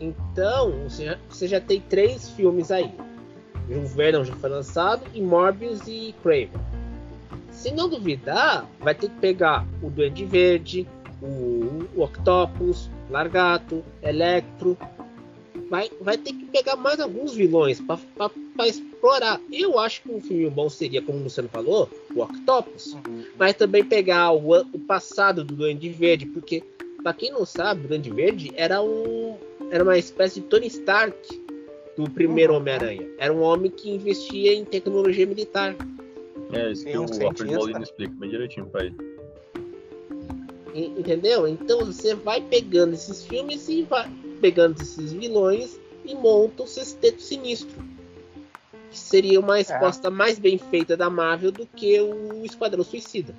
[0.00, 2.94] Então, você já, você já tem três filmes aí.
[3.68, 6.50] O Venom já foi lançado, e Morbius e Craven.
[7.50, 10.88] Se não duvidar, vai ter que pegar o Duende Verde,
[11.22, 14.76] o, o Octopus, Largato, Electro.
[15.70, 19.40] Vai, vai ter que pegar mais alguns vilões para explorar.
[19.50, 23.24] Eu acho que um filme bom seria, como o Luciano falou, o Octopus, uhum.
[23.36, 26.62] mas também pegar o, o passado do Duende Verde, porque,
[27.02, 29.36] para quem não sabe, o Duende Verde era, um,
[29.70, 31.16] era uma espécie de Tony Stark
[31.96, 32.60] do primeiro uhum.
[32.60, 33.06] Homem-Aranha.
[33.18, 35.74] Era um homem que investia em tecnologia militar.
[36.52, 39.15] É, isso que um o Alfred Molina explica bem direitinho pra ele.
[40.76, 41.48] Entendeu?
[41.48, 44.10] Então você vai pegando esses filmes e vai
[44.40, 47.84] pegando esses vilões e monta o Sexteto Sinistro.
[48.90, 49.62] Que seria uma é.
[49.62, 50.10] resposta é.
[50.10, 53.34] mais bem feita da Marvel do que o Esquadrão Suicida.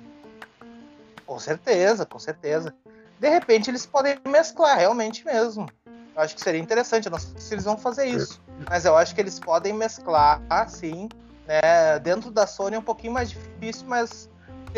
[1.24, 2.74] Com certeza, com certeza.
[3.18, 5.68] De repente eles podem mesclar, realmente mesmo.
[6.14, 7.06] Eu acho que seria interessante.
[7.06, 8.40] Eu não sei se eles vão fazer isso.
[8.68, 11.08] Mas eu acho que eles podem mesclar, assim,
[11.46, 11.98] né?
[12.00, 14.28] Dentro da Sony é um pouquinho mais difícil, mas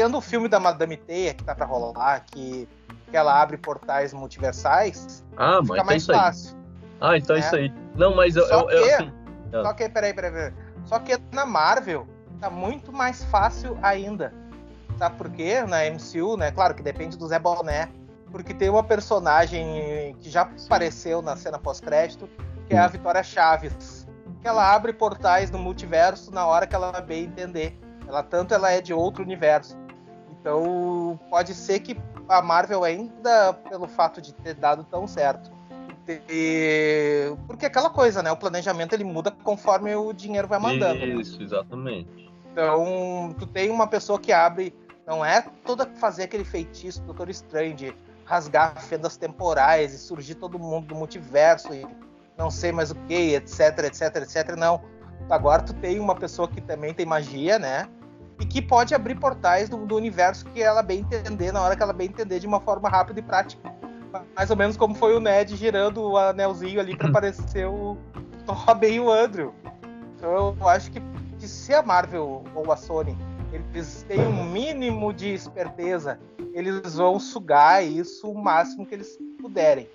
[0.00, 2.66] tendo o filme da Madame Teia que tá para rolar, que,
[3.10, 6.56] que ela abre portais multiversais, ah, fica mais é fácil.
[7.02, 7.70] Ah, então é isso aí.
[7.94, 8.46] Não, mas eu.
[8.46, 9.12] Só, eu, que, assim,
[9.50, 10.52] só que, peraí, peraí, peraí.
[10.86, 12.06] Só que na Marvel
[12.40, 14.32] tá muito mais fácil ainda.
[14.96, 15.62] Sabe por quê?
[15.68, 16.50] Na MCU, né?
[16.50, 17.90] Claro que depende do Zé Boné.
[18.32, 22.26] Porque tem uma personagem que já apareceu na cena pós-crédito,
[22.66, 22.88] que é a hum.
[22.88, 24.06] Vitória Chaves
[24.40, 27.78] que ela abre portais no multiverso na hora que ela bem entender.
[28.08, 29.76] Ela tanto ela é de outro universo.
[30.40, 31.96] Então pode ser que
[32.28, 35.50] a Marvel ainda pelo fato de ter dado tão certo.
[36.28, 37.32] E...
[37.46, 38.32] Porque aquela coisa, né?
[38.32, 40.98] O planejamento ele muda conforme o dinheiro vai mandando.
[40.98, 41.06] Né?
[41.06, 41.44] Isso, né?
[41.44, 42.30] exatamente.
[42.52, 44.74] Então, tu tem uma pessoa que abre,
[45.06, 50.34] não é toda fazer aquele feitiço do Doutor Estranho de rasgar fendas temporais e surgir
[50.34, 51.86] todo mundo do multiverso e
[52.36, 54.56] não sei mais o que, etc, etc, etc.
[54.56, 54.80] Não.
[55.28, 57.88] Agora tu tem uma pessoa que também tem magia, né?
[58.40, 61.82] E que pode abrir portais do, do universo que ela bem entender, na hora que
[61.82, 63.72] ela bem entender, de uma forma rápida e prática.
[64.34, 67.96] Mais ou menos como foi o Ned girando o anelzinho ali para aparecer o
[68.48, 69.54] Robin e o Andrew.
[70.16, 71.00] Então eu acho que,
[71.38, 73.16] que se a Marvel ou a Sony
[73.52, 76.20] eles têm um mínimo de esperteza,
[76.52, 79.88] eles vão sugar isso o máximo que eles puderem.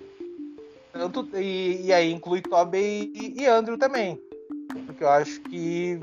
[0.92, 4.20] Tanto, e, e aí inclui Tobey e, e Andrew também.
[4.86, 6.00] Porque eu acho que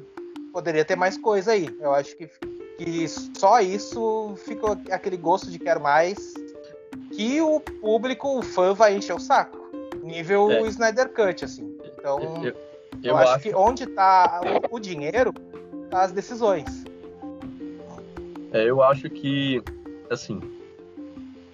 [0.54, 1.68] poderia ter mais coisa aí.
[1.82, 2.30] Eu acho que,
[2.78, 6.34] que só isso fica aquele gosto de quer mais
[7.12, 9.58] que o público, o fã vai encher o saco.
[10.04, 10.62] Nível é.
[10.68, 11.78] Snyder Cut, assim.
[11.98, 12.56] Então, eu, eu,
[13.04, 14.42] eu acho, acho, que onde está
[14.72, 15.34] o, o, dinheiro,
[15.90, 16.84] tá as decisões.
[18.52, 19.64] É, eu acho que,
[20.10, 20.40] assim,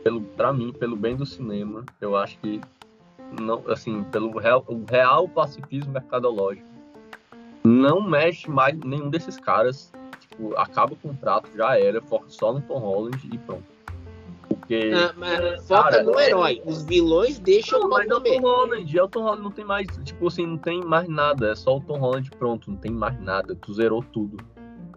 [0.03, 2.59] pelo, pra mim, pelo bem do cinema, eu acho que,
[3.39, 6.67] não, assim, pelo real, o real pacifismo mercadológico,
[7.69, 9.91] não mexe mais nenhum desses caras.
[10.19, 13.63] Tipo, acaba o contrato, já era, foca só no Tom Holland e pronto.
[14.47, 14.91] Porque.
[14.93, 16.61] Ah, mas foca no herói.
[16.65, 18.97] Os vilões deixam não, mas é o Tom Holland.
[18.97, 19.87] É o Tom Holland não tem mais.
[20.03, 21.51] Tipo assim, não tem mais nada.
[21.51, 22.71] É só o Tom Holland pronto.
[22.71, 23.55] Não tem mais nada.
[23.55, 24.37] Tu zerou tudo.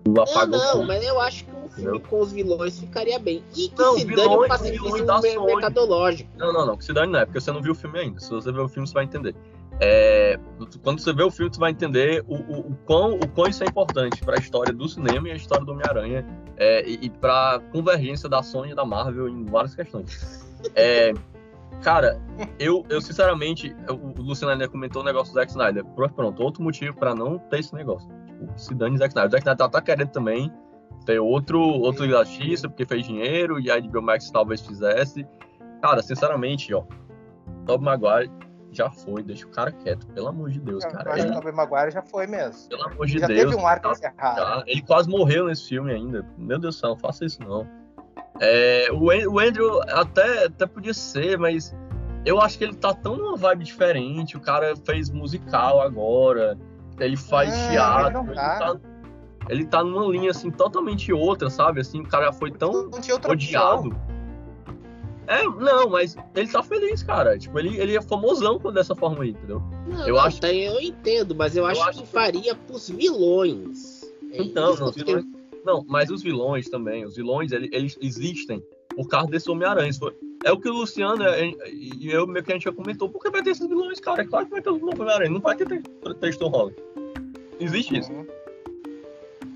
[0.05, 0.87] Tu apagou não, não, tudo.
[0.87, 3.45] mas eu acho que um filme com os vilões ficaria bem.
[3.55, 6.31] E que não, se vilões, dane o pacifismo mercadológico.
[6.37, 6.77] Não, não, não.
[6.77, 8.19] Que se dane não é, porque você não viu o filme ainda.
[8.19, 9.35] Se você ver o filme, você vai entender.
[9.85, 10.39] É,
[10.85, 13.65] quando você vê o filme, você vai entender o, o, o, quão, o quão isso
[13.65, 16.25] é importante para a história do cinema e a história do Homem-Aranha
[16.57, 20.47] é, e, e para a convergência da Sony e da Marvel em várias questões.
[20.77, 21.13] É,
[21.83, 22.17] cara,
[22.61, 25.85] eu, eu sinceramente, o Luciano ainda comentou o negócio do Zack Snyder.
[26.15, 28.09] Pronto, outro motivo para não ter esse negócio.
[28.25, 29.31] Tipo, se dane Zack Snyder.
[29.31, 30.53] O Zack Snyder tá, tá querendo também
[31.05, 35.27] ter outro, outro artista porque fez dinheiro e a HBO Max talvez fizesse.
[35.83, 36.85] Cara, sinceramente, ó,
[37.67, 38.31] Tobey Maguire
[38.73, 41.11] já foi, deixa o cara quieto, pelo amor de Deus, cara.
[41.11, 41.31] Eu acho ele...
[41.31, 42.69] que o Tobey Maguire já foi mesmo.
[42.71, 43.39] Pelo amor de já Deus.
[43.39, 44.65] Já teve um arco encerrado.
[44.67, 46.27] Ele quase morreu nesse filme ainda.
[46.39, 47.69] Meu Deus do céu, não faça isso não.
[48.41, 51.75] É, o, o Andrew até, até podia ser, mas
[52.25, 54.37] eu acho que ele tá tão numa vibe diferente.
[54.37, 56.59] O cara fez musical agora,
[56.99, 58.21] ele faz é, teatro.
[58.21, 58.53] Ele, tá.
[58.53, 58.81] Ele, tá,
[59.51, 61.81] ele tá numa linha assim totalmente outra, sabe?
[61.81, 62.91] Assim, o cara foi tão
[63.29, 63.89] odiado.
[63.89, 64.12] Opção.
[65.27, 67.39] É, não, mas ele tá feliz, cara.
[67.39, 69.63] Tipo, ele, ele é famosão dessa forma aí, entendeu?
[69.87, 72.89] Não, eu não, acho tem, eu entendo, mas eu, eu acho, acho, que faria pros
[72.89, 74.03] vilões.
[74.33, 75.25] É então, não, vilões,
[75.65, 79.91] não, mas os vilões também, os vilões, eles, eles existem por causa desse Homem-Aranha.
[80.45, 81.25] É o que o Luciano
[81.69, 84.23] e eu meio que a gente já comentou, porque vai ter esses vilões, cara.
[84.23, 85.83] É claro que vai ter o Homem-Aranha, não vai ter
[86.21, 86.77] texto Holland.
[87.61, 88.13] Existe isso.
[88.13, 88.27] Uhum.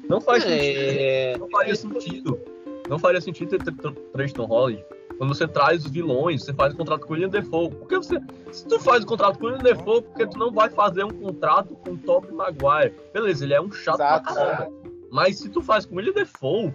[0.09, 1.33] Não faz é...
[1.33, 1.41] sentido.
[1.41, 2.41] Não faria sentido.
[2.89, 3.75] Não faria sentido ter
[4.13, 4.85] Tristan Holland
[5.19, 7.71] quando você traz os vilões, você faz o contrato com o William Defoe.
[7.71, 8.21] Porque você,
[8.53, 11.11] se tu faz o contrato com o William Defoe, porque tu não vai fazer um
[11.11, 12.95] contrato com o Tobey Maguire.
[13.13, 14.73] Beleza, ele é um chato Exato, pra caramba.
[15.11, 16.75] Mas se tu faz com o William Defoe,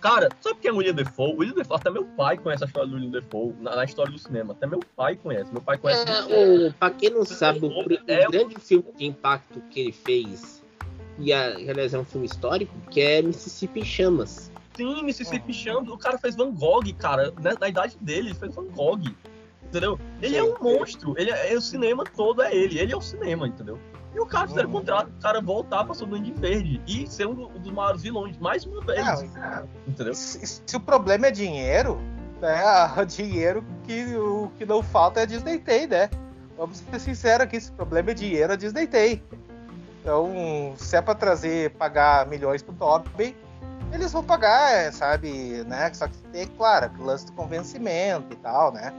[0.00, 1.32] cara, sabe quem é o William Defoe?
[1.34, 4.10] O William Defoe, até meu pai conhece a história do William Defoe, na, na história
[4.10, 4.52] do cinema.
[4.52, 5.52] Até meu pai conhece.
[5.52, 6.04] Meu pai conhece.
[6.32, 9.92] É, o, pra quem não sabe, o, o é grande filme de impacto que ele
[9.92, 10.62] fez,
[11.18, 15.92] e a, aliás, é um filme histórico, que é Mississippi em Chamas Sim, Mississippi Chambers,
[15.92, 17.54] o cara fez Van Gogh, cara, né?
[17.60, 19.02] na idade dele, ele fez Van Gogh,
[19.64, 19.98] entendeu?
[20.20, 23.00] Ele é um monstro, ele é, é, o cinema todo é ele, ele é o
[23.00, 23.78] cinema, entendeu?
[24.14, 24.78] E o cara fizeram uhum.
[24.78, 28.82] contrato, o cara voltar pra Duende Verde e ser um dos maiores vilões, mais uma
[28.82, 30.14] vez, é, entendeu?
[30.14, 31.98] Se, se, o problema é dinheiro,
[32.40, 32.62] né,
[33.00, 36.10] o dinheiro que, o que não falta é a Disney tem, né?
[36.58, 39.22] Vamos ser sinceros aqui, se o problema é dinheiro, a Disney tem.
[40.02, 43.36] Então, se é pra trazer, pagar milhões pro Tobey,
[43.92, 45.92] eles vão pagar, sabe, né?
[45.92, 48.92] Só que tem, claro, lance do convencimento e tal, né?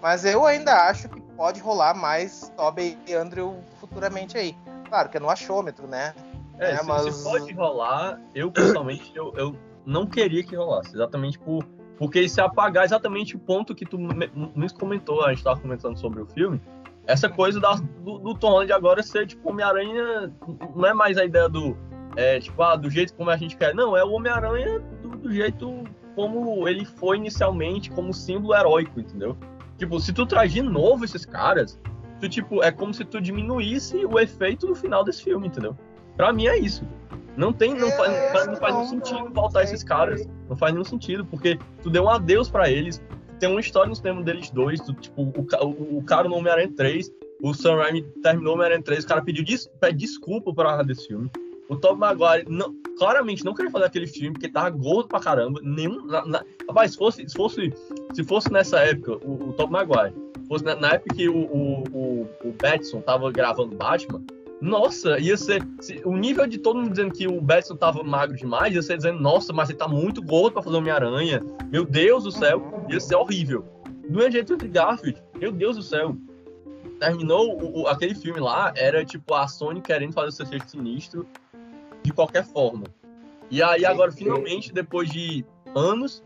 [0.00, 4.56] Mas eu ainda acho que pode rolar mais Tobey e Andrew futuramente aí.
[4.88, 6.14] Claro que é no achômetro, né?
[6.58, 7.14] É, é se, mas...
[7.14, 11.64] se, pode rolar, eu pessoalmente eu, eu não queria que rolasse, exatamente por
[11.98, 16.20] porque é apagar exatamente o ponto que tu nos comentou, a gente estava comentando sobre
[16.20, 16.60] o filme,
[17.06, 20.30] essa coisa da, do, do Tom Holland agora ser tipo Homem-Aranha,
[20.74, 21.74] não é mais a ideia do
[22.16, 23.74] é, tipo, ah, do jeito como a gente quer.
[23.74, 29.36] Não, é o Homem-Aranha do, do, jeito como ele foi inicialmente, como símbolo heróico, entendeu?
[29.76, 31.78] Tipo, se tu traz de novo esses caras,
[32.18, 35.76] tu, tipo, é como se tu diminuísse o efeito no final desse filme, entendeu?
[36.16, 36.84] Pra mim é isso.
[37.36, 40.26] Não tem, não, faz, não faz, não faz nenhum sentido voltar esses caras.
[40.48, 43.02] Não faz nenhum sentido, porque tu deu um adeus para eles.
[43.38, 46.72] Tem uma história no cinema deles dois, tu, tipo, o, o, o cara no Homem-Aranha
[46.74, 47.12] 3,
[47.42, 51.08] o Sam Raimi terminou o Homem-Aranha 3, o cara pediu des, pede desculpa pra desse
[51.08, 51.30] filme.
[51.68, 55.60] O Tom Maguire não, claramente não queria fazer aquele filme porque tava gordo pra caramba.
[55.62, 57.72] Nenhum, na, na, rapaz, se fosse, se fosse,
[58.14, 60.14] se fosse nessa época, o, o Tom Maguire,
[60.48, 64.22] fosse na, na, época que o, o, o, o Batson tava gravando Batman,
[64.60, 65.62] nossa, ia ser.
[65.80, 68.96] Se, o nível de todo mundo dizendo que o Batson tava magro demais, ia ser
[68.96, 71.42] dizendo, nossa, mas ele tá muito gordo pra fazer Homem-Aranha.
[71.70, 73.64] Meu Deus do céu, ia ser horrível.
[74.08, 76.16] Do mesmo jeito de Garfield, meu Deus do céu.
[76.98, 81.26] Terminou o, o, aquele filme lá, era tipo a Sony querendo fazer o seu sinistro
[82.02, 82.84] de qualquer forma.
[83.50, 85.44] E aí agora, finalmente, depois de
[85.74, 86.22] anos,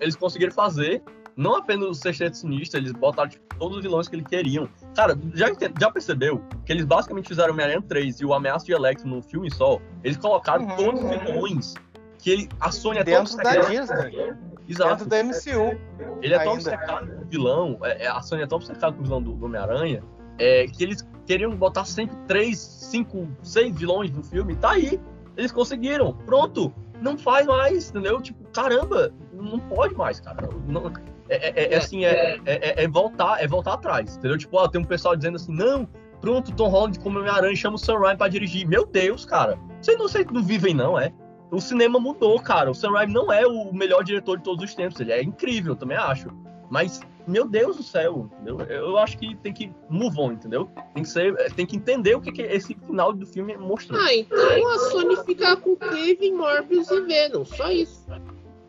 [0.00, 1.02] eles conseguiram fazer
[1.36, 4.68] não apenas o Sexteto Sinistro, eles botaram tipo, todos os vilões que eles queriam.
[4.94, 5.46] Cara, já,
[5.80, 9.50] já percebeu que eles basicamente fizeram Homem-Aranha 3 e o Ameaça de Electro num filme
[9.50, 9.80] só?
[10.04, 10.76] Eles colocaram uhum.
[10.76, 11.74] todos os vilões
[12.18, 14.34] que ele, a Sony é Dentro da Disney.
[14.68, 15.04] Exato.
[15.04, 15.78] Dentro da MCU.
[16.22, 19.00] Ele é tão obcecado com o vilão, é, é, a Sony é tão obcecada com
[19.00, 20.02] o vilão do, do Homem-Aranha,
[20.38, 24.54] é, que eles queriam botar sempre três, cinco, seis vilões no filme.
[24.56, 25.00] Tá aí.
[25.36, 26.12] Eles conseguiram.
[26.26, 26.72] Pronto.
[27.00, 28.20] Não faz mais, entendeu?
[28.20, 30.48] Tipo, caramba, não pode mais, cara.
[30.68, 30.92] Não,
[31.28, 34.38] é, é, é, assim, é, é, voltar, é voltar atrás, entendeu?
[34.38, 35.88] Tipo, ó, tem um pessoal dizendo assim, não,
[36.20, 38.68] pronto, Tom Holland como Homem-Aranha chama o Sam Raimi pra dirigir.
[38.68, 39.58] Meu Deus, cara.
[39.80, 41.12] Vocês não, vocês não vivem, não, é?
[41.52, 42.70] O cinema mudou, cara.
[42.70, 44.98] O Sam Raimi não é o melhor diretor de todos os tempos.
[44.98, 46.30] Ele é incrível, também acho.
[46.70, 48.58] Mas, meu Deus do céu, entendeu?
[48.62, 50.70] eu acho que tem que move on, entendeu?
[50.94, 54.00] Tem que, ser, tem que entender o que, que esse final do filme mostrou.
[54.00, 58.06] Ah, então a Sony fica com Kevin, Morbius e Venom, só isso.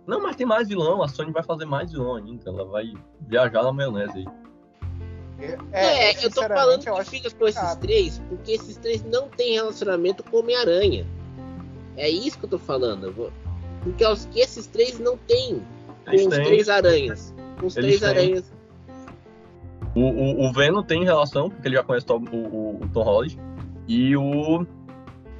[0.05, 1.01] Não, mas tem mais vilão.
[1.01, 2.49] A Sony vai fazer mais vilão ainda.
[2.49, 4.25] Ela vai viajar na maionese aí.
[5.71, 9.53] É, é eu tô falando que fica com esses três, porque esses três não têm
[9.53, 11.07] relacionamento com Homem-Aranha.
[11.97, 13.31] É isso que eu tô falando.
[13.83, 15.61] Porque os que esses três não têm
[16.05, 16.45] com Eles os têm.
[16.45, 17.33] três aranhas.
[17.59, 18.23] Com os Eles três têm.
[18.23, 18.53] aranhas.
[19.95, 23.39] O, o, o Venom tem relação, porque ele já conhece o, o, o Tom Holland.
[23.87, 24.65] E o,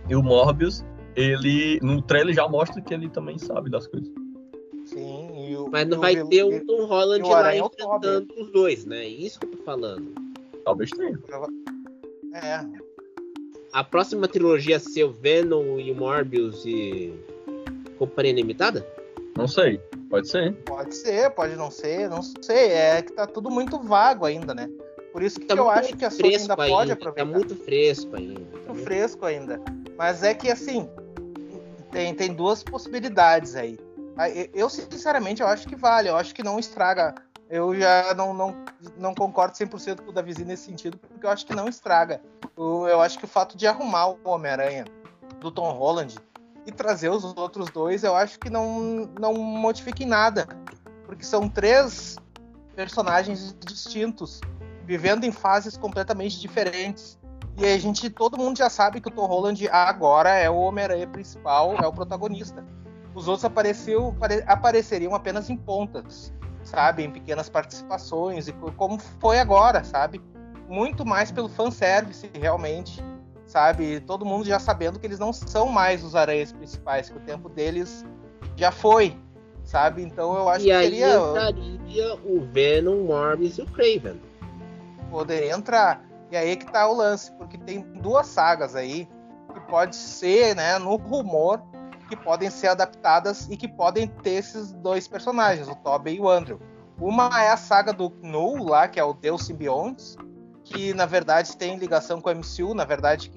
[0.09, 0.85] e o Morbius,
[1.15, 4.11] ele no trailer já mostra que ele também sabe das coisas.
[4.85, 9.07] Sim, e o, Mas não vai ter o Tom Holland lá enfrentando os dois, né?
[9.07, 10.13] Isso que eu tô falando.
[10.65, 11.17] Talvez tenha.
[12.35, 12.82] É.
[13.73, 17.11] A próxima trilogia ser o Venom e o Morbius e
[17.97, 18.87] Companhia Limitada?
[19.35, 19.79] Não sei.
[20.11, 20.53] Pode ser.
[20.63, 22.69] Pode ser, pode não ser, não sei.
[22.69, 24.69] É que tá tudo muito vago ainda, né?
[25.11, 27.31] Por isso que tá eu acho que a Sony ainda, ainda pode tá aproveitar.
[27.31, 28.39] Tá muito fresco ainda.
[28.39, 29.59] Muito fresco ainda.
[29.97, 30.87] Mas é que assim,
[31.91, 33.79] tem, tem duas possibilidades aí.
[34.15, 36.09] Ah, eu, sinceramente, eu acho que vale.
[36.09, 37.15] Eu acho que não estraga.
[37.49, 38.55] Eu já não, não,
[38.97, 42.21] não concordo 100% com o Davizinho nesse sentido, porque eu acho que não estraga.
[42.55, 44.85] Eu, acho que o fato de arrumar o Homem-Aranha
[45.39, 46.15] do Tom Holland
[46.65, 50.47] e trazer os outros dois, eu acho que não, não modifica em nada.
[51.05, 52.17] Porque são três
[52.75, 54.39] personagens distintos,
[54.85, 57.19] vivendo em fases completamente diferentes.
[57.57, 61.07] E a gente, todo mundo já sabe que o Tom Holland agora é o Homem-Aranha
[61.07, 62.63] principal, é o protagonista.
[63.13, 64.15] Os outros apareceu,
[64.47, 66.33] apareceriam apenas em pontas,
[66.63, 67.03] sabe?
[67.03, 70.19] Em pequenas participações, e como foi agora, sabe?
[70.67, 73.03] Muito mais pelo fanservice, realmente,
[73.45, 73.99] sabe?
[74.01, 77.49] Todo mundo já sabendo que eles não são mais os aranhas principais, que o tempo
[77.49, 78.05] deles
[78.55, 79.17] já foi,
[79.63, 80.01] sabe?
[80.01, 81.15] Então eu acho e que seria.
[81.15, 84.19] entraria o Venom, Morbius e o Craven.
[85.09, 86.03] Poderia entrar.
[86.31, 89.07] E aí que tá o lance, porque tem duas sagas aí
[89.53, 91.61] que pode ser, né, no rumor,
[92.09, 96.27] que podem ser adaptadas e que podem ter esses dois personagens, o Tobey e o
[96.27, 96.59] Andrew.
[96.99, 100.17] Uma é a saga do Knull lá, que é o Deus Simbiontes,
[100.63, 103.31] que na verdade tem ligação com o MCU, na verdade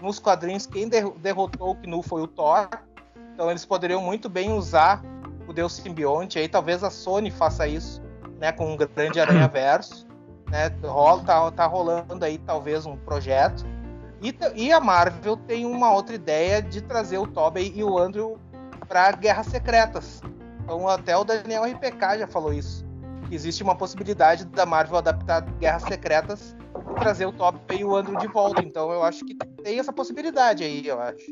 [0.00, 2.68] nos quadrinhos quem derrotou o Knull foi o Thor.
[3.34, 5.02] Então eles poderiam muito bem usar
[5.46, 8.02] o Deus Simbionte, aí talvez a Sony faça isso,
[8.38, 10.06] né, com o Grande Aranha Verso,
[10.50, 10.68] né?
[10.84, 13.64] Rola, tá, tá rolando aí talvez um projeto
[14.20, 18.38] e, e, a Marvel tem uma outra ideia de trazer o Tobey e o Andrew
[18.88, 20.20] para Guerras Secretas.
[20.64, 22.84] Então até o Daniel RPK já falou isso.
[23.30, 26.56] Existe uma possibilidade da Marvel adaptar Guerras Secretas
[26.94, 28.62] trazer o Tobey e o Andrew de volta.
[28.62, 31.26] Então eu acho que tem essa possibilidade aí, eu acho.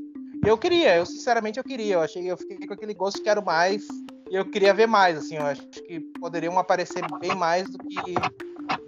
[0.45, 1.95] Eu queria, eu sinceramente eu queria.
[1.95, 3.87] Eu achei, eu fiquei com aquele gosto quero mais.
[4.31, 8.15] E eu queria ver mais, assim, eu acho que poderiam aparecer bem mais do que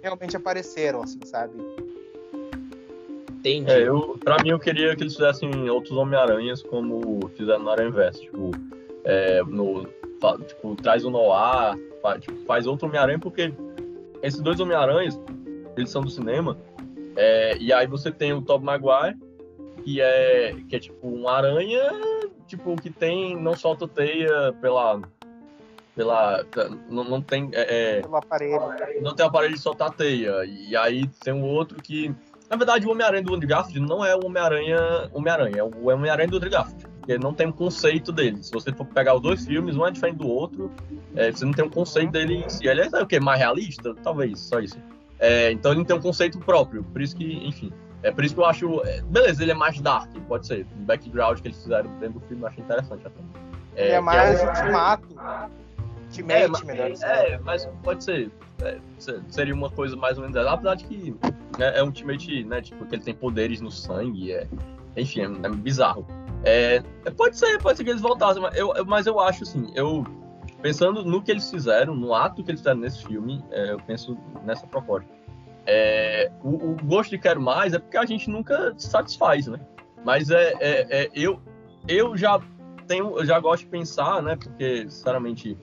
[0.03, 1.53] realmente apareceram, assim, sabe?
[3.39, 3.71] Entendi.
[3.71, 7.89] É, eu, pra mim, eu queria que eles fizessem outros Homem-Aranhas como fizeram no Aranha
[7.89, 8.21] Verso.
[8.21, 8.51] Tipo,
[9.05, 9.87] é, no,
[10.45, 13.53] tipo, traz o Noir, faz, tipo, faz outro Homem-Aranha, porque
[14.21, 15.17] esses dois Homem-Aranhas,
[15.79, 16.57] eles são do cinema.
[17.15, 19.17] É, e aí você tem o Tobey Maguire,
[19.83, 21.91] que é, que é tipo um aranha,
[22.47, 25.01] tipo, que tem, não solta teia pela.
[25.95, 26.45] Pela.
[26.89, 27.49] Não, não tem.
[27.53, 28.01] É, é.
[29.01, 30.45] Não tem aparelho de soltar teia.
[30.45, 32.15] E aí tem um outro que
[32.49, 36.27] na verdade, o Homem-Aranha do Andrew Garfield não é o Homem-Aranha Homem-Aranha, é o Homem-Aranha
[36.27, 36.83] do Andrew Garfield.
[36.99, 38.41] Porque não tem um conceito dele.
[38.41, 40.71] Se você for pegar os dois filmes, um é diferente do outro,
[41.15, 42.67] é, você não tem um conceito dele em si.
[42.67, 43.19] Ele é, é o quê?
[43.19, 43.93] Mais realista?
[44.03, 44.79] Talvez, só isso.
[45.19, 46.83] É, então ele tem um conceito próprio.
[46.83, 47.71] Por isso que, enfim.
[48.01, 48.81] É por isso que eu acho.
[48.85, 50.65] É, beleza, ele é mais dark, pode ser.
[50.77, 53.19] O background que eles fizeram dentro do filme eu achei interessante até.
[53.75, 55.07] É, ele é mais é ultimato.
[56.05, 56.91] Ultimate, é, melhor.
[57.03, 58.31] É, mas pode ser.
[58.61, 58.79] É,
[59.27, 60.37] seria uma coisa mais ou menos.
[60.37, 61.15] Apesar de que
[61.57, 62.61] né, é um Ultimate, né?
[62.61, 64.31] Tipo, que ele tem poderes no sangue.
[64.31, 64.47] É,
[64.95, 66.07] enfim, é, bizarro.
[67.17, 70.05] Pode ser, pode ser que eles voltassem, mas eu, mas eu acho assim, eu
[70.61, 74.17] pensando no que eles fizeram, no ato que eles fizeram nesse filme, é, eu penso
[74.45, 75.09] nessa proposta.
[75.65, 79.59] É, o, o, gosto de quero mais é porque a gente nunca se satisfaz, né?
[80.03, 81.39] Mas é, é, é, eu,
[81.87, 82.41] eu já
[82.87, 84.35] tenho, eu já gosto de pensar, né?
[84.35, 85.57] Porque, sinceramente,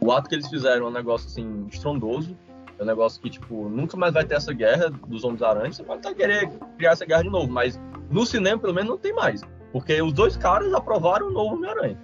[0.00, 2.36] o ato que eles fizeram é um negócio assim estrondoso.
[2.78, 5.72] É um negócio que, tipo, nunca mais vai ter essa guerra dos Homens-Aranha.
[5.72, 8.98] Você pode até querer criar essa guerra de novo, mas no cinema, pelo menos, não
[8.98, 9.42] tem mais.
[9.72, 11.98] Porque os dois caras aprovaram o novo Homem-Aranha.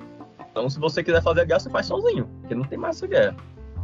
[0.54, 3.08] Então, se você quiser fazer a guerra, você faz sozinho, porque não tem mais essa
[3.08, 3.36] guerra.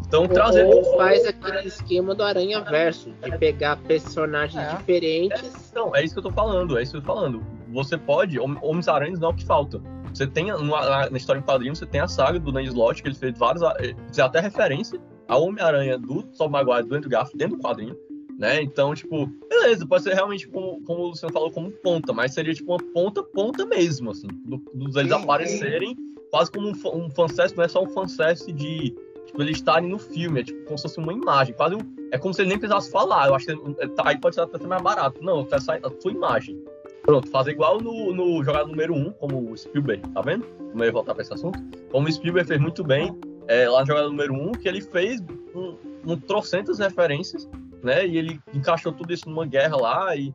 [0.07, 0.65] Então, trazer.
[0.67, 4.77] Ou faz aquele esquema do Aranha Verso, de pegar personagens é.
[4.77, 5.73] diferentes.
[5.73, 7.45] É, não, é isso que eu tô falando, é isso que eu tô falando.
[7.73, 9.83] Você pode, Homens-Aranhas não é o que falta.
[10.15, 13.09] Você tem, na, na história em quadrinhos, você tem a saga do Dan Slott, que
[13.09, 13.63] ele fez vários.
[13.81, 17.97] Eh, fez até referência ao Homem-Aranha do Tom Maguire, do Andrew Garfield, dentro do quadrinho.
[18.39, 18.63] Né?
[18.63, 22.55] Então, tipo, beleza, pode ser realmente, como, como o Luciano falou, como ponta, mas seria
[22.55, 24.29] tipo uma ponta, ponta mesmo, assim,
[24.73, 25.95] dos eles aparecerem
[26.31, 28.95] quase como um, um fanservice, não é só um fanservice de
[29.31, 31.79] Tipo, eles estarem no filme, é tipo como se fosse uma imagem, quase um,
[32.11, 33.29] é como se ele nem precisasse falar.
[33.29, 35.23] Eu acho que é, tá, aí pode ser até mais barato.
[35.23, 36.61] Não, essa a sua imagem.
[37.03, 40.45] Pronto, fazer igual no, no jogado número 1, um, como o Spielberg, tá vendo?
[40.75, 41.59] Eu ia voltar para esse assunto.
[41.93, 43.17] Como o Spielberg fez muito bem
[43.47, 45.21] é, lá no jogado número 1, um, que ele fez
[45.55, 47.49] um, um trocentas referências,
[47.85, 48.05] né?
[48.05, 50.33] E ele encaixou tudo isso numa guerra lá e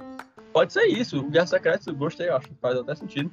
[0.53, 1.21] pode ser isso.
[1.23, 3.29] Guerra Secreta, eu gostei, acho que faz até sentido.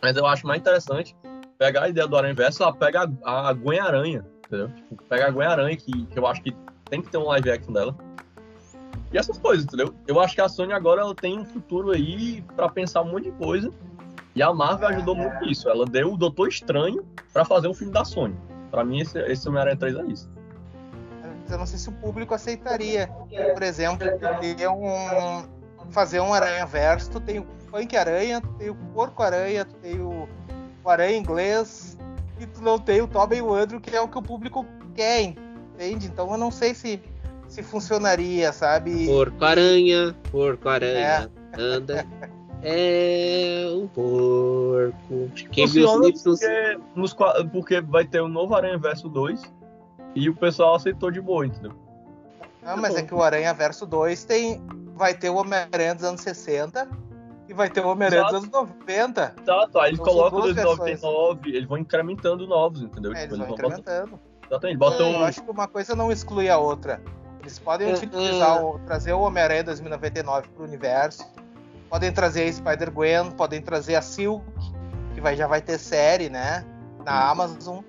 [0.00, 1.16] Mas eu acho mais interessante
[1.58, 4.68] pegar a ideia do Aranha Verso, pega a, a Gwen-Aranha, entendeu?
[4.68, 6.54] Tipo, pega a Gwen-Aranha, que, que eu acho que
[6.90, 7.96] tem que ter um live action dela.
[9.12, 9.94] E essas coisas, entendeu?
[10.06, 13.30] Eu acho que a Sony agora ela tem um futuro aí para pensar um monte
[13.30, 13.70] de coisa.
[14.34, 15.68] E a Marvel ajudou muito nisso.
[15.68, 18.36] Ela deu o Doutor Estranho para fazer um filme da Sony.
[18.72, 20.30] Para mim, esse, esse Homem-Aranha 3 é isso.
[21.48, 23.06] Eu não sei se o público aceitaria.
[23.52, 24.04] Por exemplo,
[24.40, 25.44] ter um,
[25.90, 27.12] fazer um Aranha Verso.
[27.12, 30.10] Tu tem o Punk Aranha, tu tem o Porco Aranha, tu tem o,
[30.84, 31.96] o Aranha Inglês,
[32.38, 34.66] e tu não tem o Tobey e o Andrew, que é o que o público
[34.94, 36.06] quer, entende?
[36.06, 37.00] Então eu não sei se,
[37.48, 39.06] se funcionaria, sabe?
[39.06, 41.60] Porco-aranha, porco-aranha, é.
[41.60, 42.06] anda.
[42.62, 45.30] É um porco.
[45.52, 46.40] Quem viu os Simpsons...
[46.40, 47.16] porque, nos,
[47.52, 49.42] porque vai ter o um novo Aranha Verso 2
[50.14, 51.72] e o pessoal aceitou de boa, entendeu?
[52.62, 54.62] Não, mas é que o Aranha Verso 2 tem,
[54.94, 56.88] vai ter o Homem-Aranha dos anos 60
[57.48, 59.34] e vai ter o Homem-Aranha dos anos 90.
[59.42, 63.12] Exato, aí eles então, colocam os 99, eles vão incrementando novos, entendeu?
[63.12, 64.10] É, tipo, eles, vão incrementando.
[64.10, 64.20] Botam...
[64.50, 65.12] Exatamente, botam...
[65.12, 67.02] Eu acho que uma coisa não exclui a outra.
[67.40, 68.76] Eles podem uh, utilizar, uh.
[68.76, 71.24] O, trazer o Homem-Aranha 2099 pro universo,
[71.90, 74.44] podem trazer a Spider-Gwen, podem trazer a Silk,
[75.14, 76.64] que vai, já vai ter série, né,
[77.04, 77.80] na Amazon,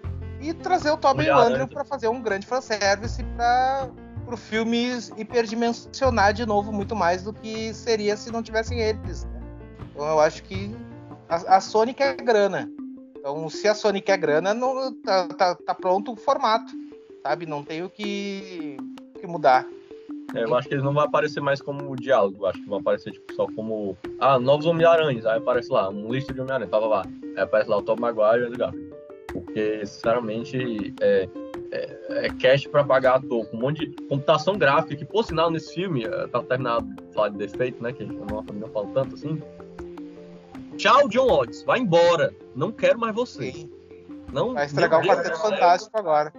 [0.42, 3.90] e trazer o Tobey e Andrew para fazer um grande fanservice para
[4.28, 9.26] o filme hiperdimensionar de novo muito mais do que seria se não tivessem eles.
[9.96, 10.76] Eu acho que
[11.30, 12.70] a, a Sony quer grana.
[13.18, 16.72] Então, se a Sony quer grana, não, tá, tá, tá pronto o formato,
[17.24, 17.46] sabe?
[17.46, 18.78] Não tem o que,
[19.20, 19.66] que mudar.
[20.36, 23.12] É, eu acho que eles não vão aparecer mais como diálogo, acho que vão aparecer
[23.12, 23.98] tipo, só como.
[24.20, 25.26] Ah, novos Homem-Aranhas.
[25.26, 27.04] Aí aparece lá, um lista de Homem-Aranha, lá.
[27.36, 28.96] Aí aparece lá o Tom Maguire e o Andrew.
[29.32, 31.28] Porque, sinceramente, é,
[31.72, 35.50] é, é cash pra pagar ator, com um monte de computação gráfica, que, por sinal,
[35.50, 37.92] nesse filme, tá terminado falar de defeito, né?
[37.92, 39.42] Que a gente não, não fala tanto assim.
[40.78, 41.64] Tchau, John Watts.
[41.64, 42.34] Vai embora.
[42.56, 43.70] Não quero mais você.
[44.32, 46.34] Não, Vai estragar o Quarteto Fantástico agora.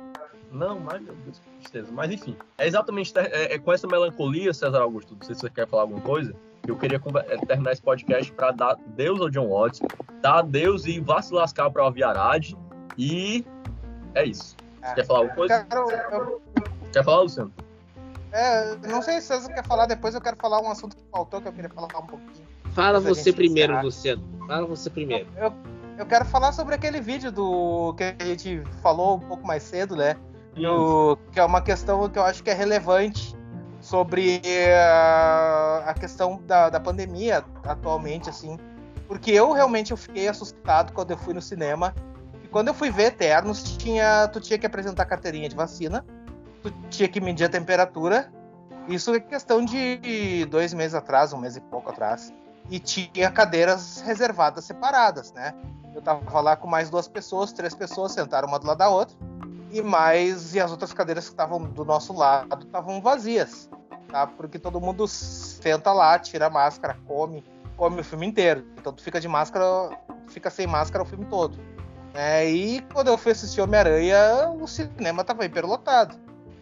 [0.50, 1.88] Não, mas meu Deus, que tristeza.
[1.92, 5.14] Mas enfim, é exatamente é, é com essa melancolia, César Augusto.
[5.14, 6.34] Não sei se você quer falar alguma coisa.
[6.66, 9.80] Eu queria é, terminar esse podcast para dar Deus ao John Watts,
[10.20, 12.56] dar Deus e vá se lascar para o Aviarade.
[12.98, 13.44] E
[14.14, 14.56] é isso.
[14.80, 15.64] Você é, quer falar alguma coisa?
[15.64, 16.42] Quero, eu...
[16.92, 17.52] Quer falar, Luciano?
[18.32, 21.40] É, não sei se César quer falar, depois eu quero falar um assunto que faltou
[21.40, 22.46] que eu queria falar um pouquinho.
[22.76, 23.84] Fala você primeiro, encerrar.
[23.84, 24.22] Luciano.
[24.46, 25.26] Fala você primeiro.
[25.34, 25.50] Eu,
[25.96, 29.96] eu, quero falar sobre aquele vídeo do que a gente falou um pouco mais cedo,
[29.96, 30.14] né?
[30.54, 33.34] Do, que é uma questão que eu acho que é relevante
[33.80, 34.42] sobre
[34.74, 38.58] a, a questão da, da pandemia atualmente, assim.
[39.08, 41.94] Porque eu realmente eu fiquei assustado quando eu fui no cinema.
[42.44, 46.04] E quando eu fui ver Eternos, tinha, tu tinha que apresentar carteirinha de vacina,
[46.62, 48.30] tu tinha que medir a temperatura.
[48.86, 52.30] Isso é questão de dois meses atrás, um mês e pouco atrás
[52.70, 55.54] e tinha cadeiras reservadas separadas, né?
[55.94, 59.16] Eu tava lá com mais duas pessoas, três pessoas sentaram uma do lado da outra
[59.70, 63.70] e mais e as outras cadeiras que estavam do nosso lado estavam vazias,
[64.08, 64.26] tá?
[64.26, 67.44] Porque todo mundo senta lá, tira a máscara, come,
[67.76, 68.64] come o filme inteiro.
[68.76, 69.64] Então tu fica de máscara,
[70.28, 71.58] fica sem máscara o filme todo.
[72.14, 76.16] É, e quando eu fui assistir Homem-Aranha, o cinema tava hiperlotado.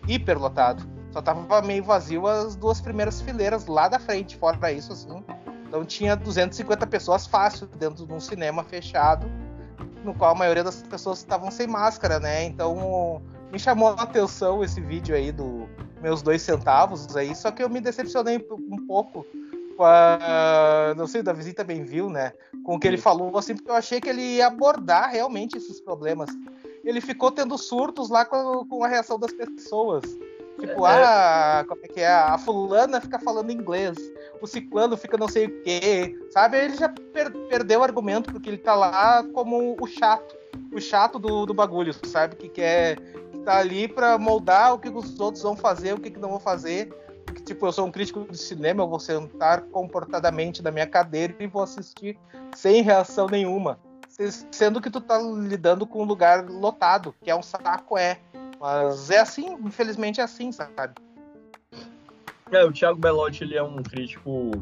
[0.06, 0.82] Hiperlotado.
[1.12, 4.36] Só tava meio vazio as duas primeiras fileiras lá da frente.
[4.36, 5.22] Fora isso, assim,
[5.74, 9.26] então tinha 250 pessoas fácil dentro de um cinema fechado,
[10.04, 12.44] no qual a maioria das pessoas estavam sem máscara, né?
[12.44, 13.20] Então
[13.50, 15.68] me chamou a atenção esse vídeo aí do
[16.00, 19.26] meus dois centavos aí, só que eu me decepcionei um pouco
[19.80, 22.32] a, não sei, o Davizinho também viu, né?
[22.62, 25.80] Com o que ele falou, assim, porque eu achei que ele ia abordar realmente esses
[25.80, 26.30] problemas.
[26.84, 30.04] Ele ficou tendo surtos lá com, com a reação das pessoas.
[30.58, 32.12] Tipo, é, ah, como é que é?
[32.12, 33.96] A fulana fica falando inglês,
[34.40, 36.58] o ciclano fica não sei o quê, sabe?
[36.58, 40.36] Ele já per perdeu o argumento, porque ele tá lá como o chato,
[40.72, 42.36] o chato do, do bagulho, sabe?
[42.36, 42.96] Que quer,
[43.32, 46.30] que tá ali pra moldar o que os outros vão fazer, o que, que não
[46.30, 46.88] vão fazer
[47.34, 51.34] que, tipo, eu sou um crítico de cinema, eu vou sentar comportadamente na minha cadeira
[51.40, 52.18] e vou assistir
[52.54, 53.78] sem reação nenhuma.
[54.52, 58.20] Sendo que tu tá lidando com um lugar lotado, que é um saco, é.
[58.64, 60.94] Mas é assim, infelizmente é assim, sabe?
[62.50, 64.52] É, o Thiago Belotti, ele é um crítico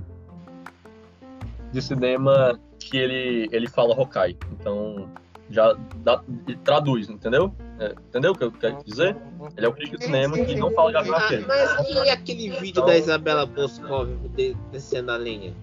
[1.70, 4.36] de cinema que ele, ele fala Hokai.
[4.50, 5.09] Então,
[5.48, 6.20] já dá,
[6.64, 7.55] traduz, entendeu?
[7.78, 9.16] É, entendeu o que eu quero dizer?
[9.57, 12.70] Ele é o crítico de cinema que não fala Gabriel ah, Mas e aquele vídeo
[12.70, 12.86] então...
[12.86, 15.55] da Isabela Boscov de, descendo a lenha?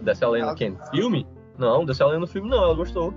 [0.00, 0.78] Desce a lenha no quem?
[0.90, 1.26] Filme?
[1.58, 3.12] Não, desce a lenha no filme não, ela gostou.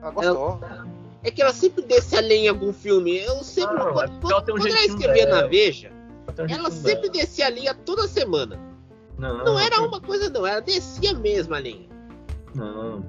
[0.00, 0.60] Ela gostou.
[0.62, 0.97] Ela...
[1.22, 3.18] É que ela sempre desce a lenha em algum filme.
[3.18, 3.76] Eu sempre.
[3.76, 5.90] Ah, quando, quando, quando ela escrevia na Veja,
[6.36, 8.58] ela, ela sempre descia a linha toda semana.
[9.18, 11.88] Não, não era uma coisa, não, ela descia mesmo a linha.
[12.54, 13.04] Não.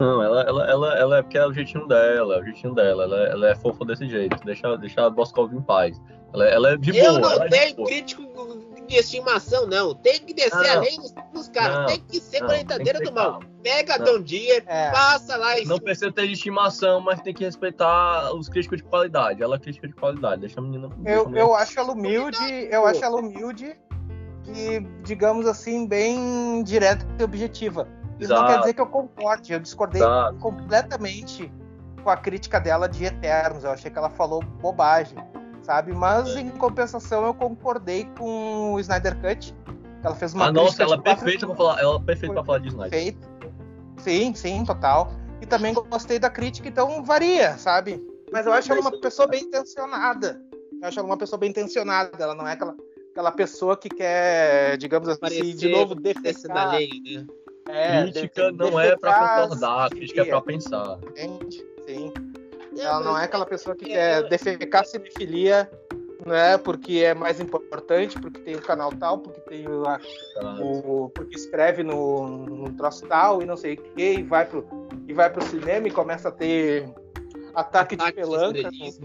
[0.00, 3.04] Não, ela, ela, ela, ela é porque é o jeitinho dela, é o jeitinho dela.
[3.04, 4.36] Ela, ela é fofa desse jeito.
[4.44, 6.00] Deixa, deixa a Boscov em paz.
[6.32, 7.04] Ela, ela é de boa.
[7.04, 8.22] Eu não tenho é crítico
[8.92, 9.94] de estimação, não.
[9.94, 11.92] Tem que descer não, além dos, dos caras.
[11.92, 13.40] Tem que ser colheitadeira do mal.
[13.62, 14.04] Pega não.
[14.04, 14.90] Dom Dia, é.
[14.90, 15.64] passa lá e.
[15.64, 19.42] Não precisa ter de estimação, mas tem que respeitar os críticos de qualidade.
[19.42, 20.40] Ela é crítica de qualidade.
[20.40, 20.88] Deixa a menina.
[21.04, 22.68] Eu, eu acho ela humilde.
[22.70, 23.76] Eu acho ela humilde
[24.48, 27.88] e, digamos assim, bem direta e objetiva.
[28.18, 29.52] Isso não quer dizer que eu concorde.
[29.52, 30.38] Eu discordei Exato.
[30.38, 31.52] completamente
[32.02, 33.64] com a crítica dela de Eternos.
[33.64, 35.18] Eu achei que ela falou bobagem,
[35.62, 35.92] sabe?
[35.92, 39.54] Mas em compensação eu concordei com o Snyder Cut.
[40.02, 42.58] Ela fez uma ah, nossa, ela é perfeita para falar, ela é perfeita para falar
[42.58, 42.90] de Snyder.
[42.90, 43.28] Perfeito.
[43.98, 45.12] Sim, sim, total.
[45.40, 48.04] E também gostei da crítica, então varia, sabe?
[48.32, 50.40] Mas eu acho ela uma pessoa bem intencionada.
[50.80, 52.10] Eu acho ela uma pessoa bem intencionada.
[52.18, 52.74] Ela não é aquela,
[53.10, 56.68] aquela pessoa que quer, digamos assim, Parecer de novo defender.
[56.70, 57.26] lei, né?
[57.68, 60.98] É, crítica não é para concordar, crítica é para pensar.
[61.16, 62.12] Gente, sim.
[62.78, 65.70] Ela não é aquela pessoa que quer defecar cinefilia,
[66.24, 66.56] né?
[66.58, 69.82] Porque é mais importante, porque tem o canal tal, porque tem o,
[70.60, 74.66] o porque escreve no, no troço tal e não sei o que, e vai pro
[75.06, 76.88] e vai pro cinema e começa a ter
[77.54, 79.00] ataque, ataque de pelanca, de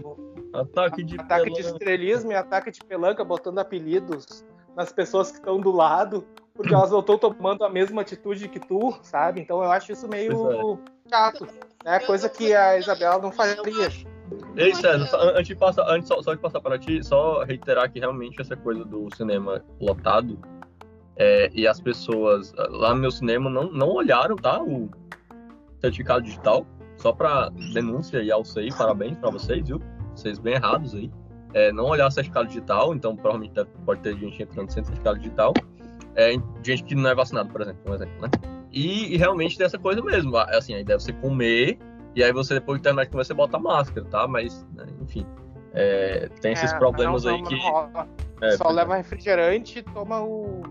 [0.52, 1.62] ataque de ataque pelanca.
[1.62, 4.44] de estrelismo e ataque de pelanca, botando apelidos
[4.76, 6.24] nas pessoas que estão do lado
[6.58, 9.40] porque elas não estão tomando a mesma atitude que tu, sabe?
[9.40, 11.08] Então eu acho isso meio é.
[11.08, 11.46] chato.
[11.84, 13.62] É coisa que a Isabela não faria.
[14.56, 18.00] Ei, César, antes de passar, antes só, só, de passar para ti, só reiterar que
[18.00, 20.36] realmente essa coisa do cinema lotado
[21.16, 24.60] é, e as pessoas lá no meu cinema não, não olharam, tá?
[24.60, 24.90] O
[25.80, 29.80] certificado digital, só para denúncia e ao SEI, parabéns para vocês, viu?
[30.12, 31.08] Vocês bem errados aí.
[31.54, 35.54] É, não olhar o certificado digital, então provavelmente pode ter gente entrando sem certificado digital
[36.18, 38.28] é, gente que não é vacinado, por exemplo, um exemplo, né?
[38.72, 41.78] E, e, realmente tem essa coisa mesmo, assim, aí deve você comer,
[42.14, 44.26] e aí você depois de terminar de comer, você bota máscara, tá?
[44.26, 45.24] Mas, né, enfim,
[45.72, 48.44] é, tem esses é, problemas não, aí não, que...
[48.44, 50.62] É, Só leva refrigerante e toma o,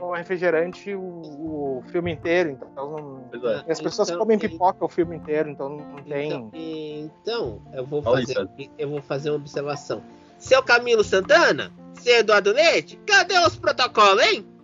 [0.00, 3.64] o refrigerante o, o, filme inteiro, então não, é.
[3.72, 6.30] as pessoas então, comem pipoca o filme inteiro, então não tem...
[6.54, 8.48] Então, então eu, vou fazer,
[8.78, 10.02] eu vou fazer uma observação.
[10.38, 14.57] Seu Camilo Santana, seu Eduardo Leite, cadê os protocolos, hein?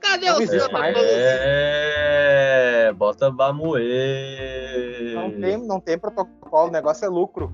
[0.00, 5.14] Cadê o seu É, bota pra moer.
[5.14, 7.52] Não tem, não tem protocolo, o negócio é lucro.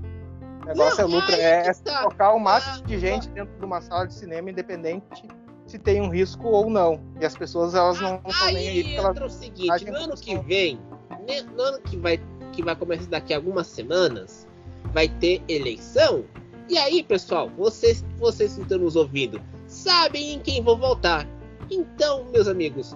[0.63, 2.03] O negócio não, é lucro, é, é tá.
[2.03, 5.29] tocar o máximo de gente dentro de uma sala de cinema, independente
[5.67, 7.01] se tem um risco ou não.
[7.21, 8.95] E as pessoas, elas não estão nem aí.
[8.95, 10.81] Entra elas, o seguinte, no ano que vem,
[11.27, 12.21] né, no ano que vai,
[12.53, 14.47] que vai começar daqui a algumas semanas,
[14.93, 16.25] vai ter eleição.
[16.69, 21.27] E aí, pessoal, vocês, vocês que estão nos ouvindo, sabem em quem vou votar.
[21.71, 22.95] Então, meus amigos,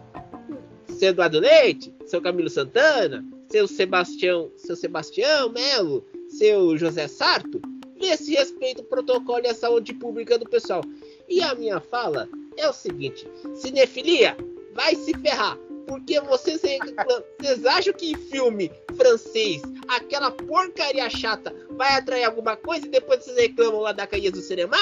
[0.89, 7.61] seu Eduardo Leite, seu Camilo Santana, seu Sebastião, seu Sebastião Melo, seu José Sarto,
[7.99, 10.83] vê se respeita o protocolo e a saúde pública do pessoal.
[11.29, 14.37] E a minha fala é o seguinte: cinefilia,
[14.75, 15.59] vai se ferrar.
[15.87, 22.91] Porque vocês, vocês acham que filme francês, aquela porcaria chata, vai atrair alguma coisa e
[22.91, 24.77] depois vocês reclamam lá da caída do cinema?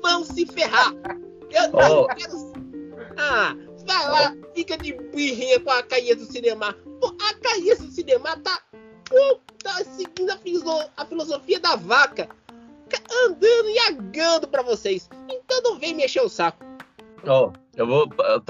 [0.00, 0.94] Vão se ferrar!
[1.50, 2.06] Eu não oh.
[2.06, 2.45] quero
[3.16, 3.54] ah,
[3.86, 6.76] vai lá, fica de birrinha com a caía do cinema.
[7.02, 8.60] A caía do cinema tá,
[9.62, 12.28] tá seguindo a, a filosofia da vaca.
[13.24, 15.08] Andando e agando pra vocês.
[15.28, 16.64] Então não vem mexer o saco.
[17.26, 18.08] Ó, oh, eu vou.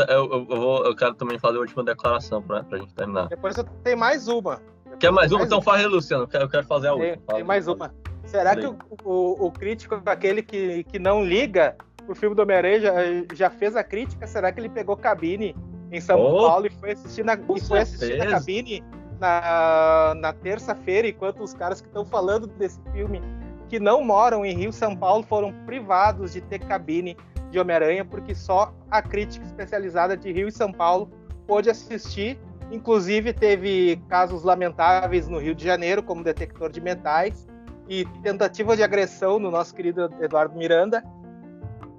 [0.08, 0.84] Eu, eu, vou.
[0.84, 3.28] Eu quero também fazer a última declaração pra, pra gente terminar.
[3.28, 4.56] Depois eu tenho mais uma.
[4.84, 5.44] Depois Quer mais uma?
[5.44, 6.28] Então faz aí, Luciano.
[6.32, 7.16] Eu quero fazer a última.
[7.16, 7.94] Tem, tem mais uma.
[8.26, 11.76] Será que o, o, o, crítico, aquele que, que não liga
[12.06, 12.94] pro filme do Homem-Aranha, já,
[13.34, 14.26] já fez a crítica?
[14.26, 15.54] Será que ele pegou cabine
[15.90, 18.82] em São oh, Paulo e foi assistir na, e foi assistir na cabine
[19.20, 23.20] na, na terça-feira, enquanto os caras que estão falando desse filme
[23.68, 27.16] que não moram em Rio São Paulo foram privados de ter cabine
[27.50, 31.10] de Homem-Aranha, porque só a crítica especializada de Rio e São Paulo
[31.46, 32.38] pôde assistir.
[32.70, 37.46] Inclusive, teve casos lamentáveis no Rio de Janeiro, como detector de metais,
[37.88, 41.04] e tentativa de agressão no nosso querido Eduardo Miranda,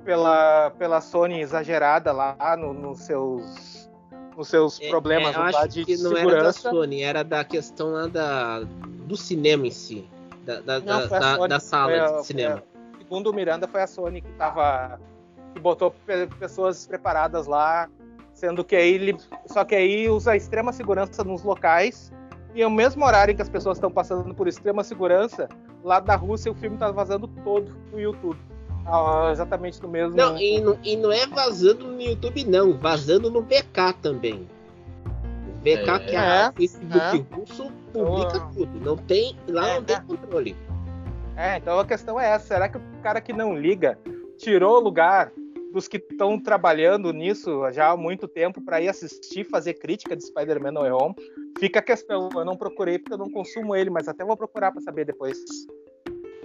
[0.08, 3.89] pela, pela Sony exagerada lá nos no seus,
[4.38, 6.38] nos seus é, problemas é, eu acho de que não segurança.
[6.38, 10.10] era da Sony, era da questão lá da, do cinema em si,
[10.45, 12.64] da, da, não, da, da sala de cinema.
[12.97, 14.97] segundo o Miranda, foi a Sony que estava
[15.53, 15.93] que botou
[16.39, 17.89] pessoas preparadas lá,
[18.34, 22.14] sendo que aí ele, só que aí usa extrema segurança nos locais
[22.55, 25.49] e ao mesmo horário que as pessoas estão passando por extrema segurança,
[25.84, 28.39] lá da Rússia o filme está vazando todo no YouTube.
[28.88, 30.16] Ah, exatamente no mesmo.
[30.16, 34.48] Não e, não, e não é vazando no YouTube, não, vazando no VK também.
[35.06, 37.36] O VK é, que é, a Facebook é.
[37.36, 38.80] russo publica então, tudo.
[38.80, 40.00] Não tem, lá é, não tem é.
[40.00, 40.56] controle.
[41.36, 44.00] É, então a questão é essa: será que o cara que não liga
[44.38, 45.34] tirou o lugar
[45.74, 50.26] dos que estão trabalhando nisso já há muito tempo para ir assistir, fazer crítica de
[50.26, 51.16] Spider-Man No Way Home.
[51.60, 54.72] Fica a questão, eu não procurei porque eu não consumo ele, mas até vou procurar
[54.72, 55.38] para saber depois.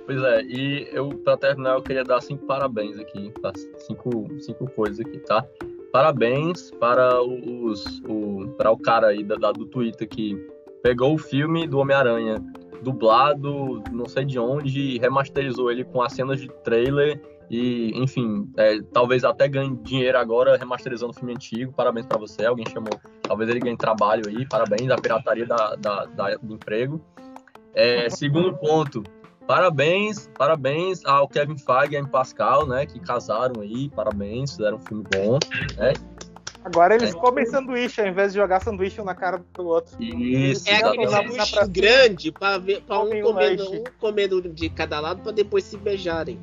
[0.04, 3.52] Pois é, e eu, para terminar, eu queria dar cinco parabéns aqui, tá?
[3.78, 5.46] cinco, cinco coisas aqui, tá?
[5.92, 10.36] Parabéns para os, o, para o cara aí da, da, do Twitter que
[10.82, 12.42] pegou o filme do Homem-Aranha
[12.82, 17.20] dublado, não sei de onde, remasterizou ele com as cenas de trailer
[17.52, 21.70] e, enfim, é, talvez até ganhe dinheiro agora remasterizando o filme antigo.
[21.70, 22.46] Parabéns para você.
[22.46, 22.98] Alguém chamou.
[23.20, 24.48] Talvez ele ganhe trabalho aí.
[24.48, 26.98] Parabéns da pirataria da, da, da do emprego.
[27.74, 29.02] É, segundo ponto.
[29.46, 34.80] Parabéns, parabéns ao Kevin Feige e a Pascal, né, que casaram aí, parabéns, fizeram um
[34.80, 35.38] filme bom,
[35.76, 35.92] né?
[36.64, 37.18] Agora eles é.
[37.18, 40.00] comem sanduíche ao invés de jogar sanduíche um na cara do outro.
[40.00, 40.68] Isso.
[40.68, 45.32] É aquele sanduíche grande para ver para um comendo, um comendo de cada lado para
[45.32, 46.38] depois se beijarem.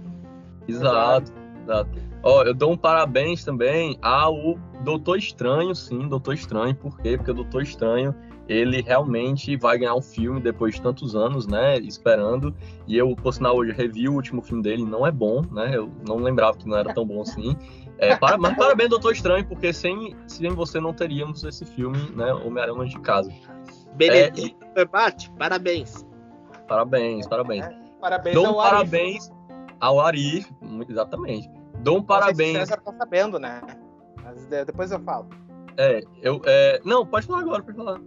[0.68, 1.32] Exato,
[1.64, 1.90] exato.
[2.22, 6.76] Ó, eu dou um parabéns também ao Doutor Estranho, sim, Doutor Estranho.
[6.76, 7.16] Por quê?
[7.16, 8.14] Porque o Doutor Estranho,
[8.50, 12.54] ele realmente vai ganhar um filme depois de tantos anos, né, esperando.
[12.88, 15.92] E eu, por sinal, hoje revi o último filme dele, não é bom, né, eu
[16.08, 17.56] não lembrava que não era tão bom assim.
[18.00, 22.34] É, para, mas parabéns, Doutor Estranho, porque sem, sem você não teríamos esse filme, né,
[22.34, 23.32] Homem-Aranha de Casa.
[23.94, 24.86] Benedito é, e...
[25.38, 26.06] parabéns.
[26.68, 27.66] Parabéns, parabéns.
[27.66, 29.32] É, parabéns Dou um parabéns
[29.80, 30.50] ao Arif,
[30.90, 31.50] exatamente.
[31.82, 32.58] Dou um parabéns.
[32.58, 33.62] César tá sabendo, né?
[34.24, 35.30] Mas depois eu falo.
[35.78, 36.42] É, eu.
[36.46, 36.82] É...
[36.84, 38.00] Não, pode falar agora, pode falar.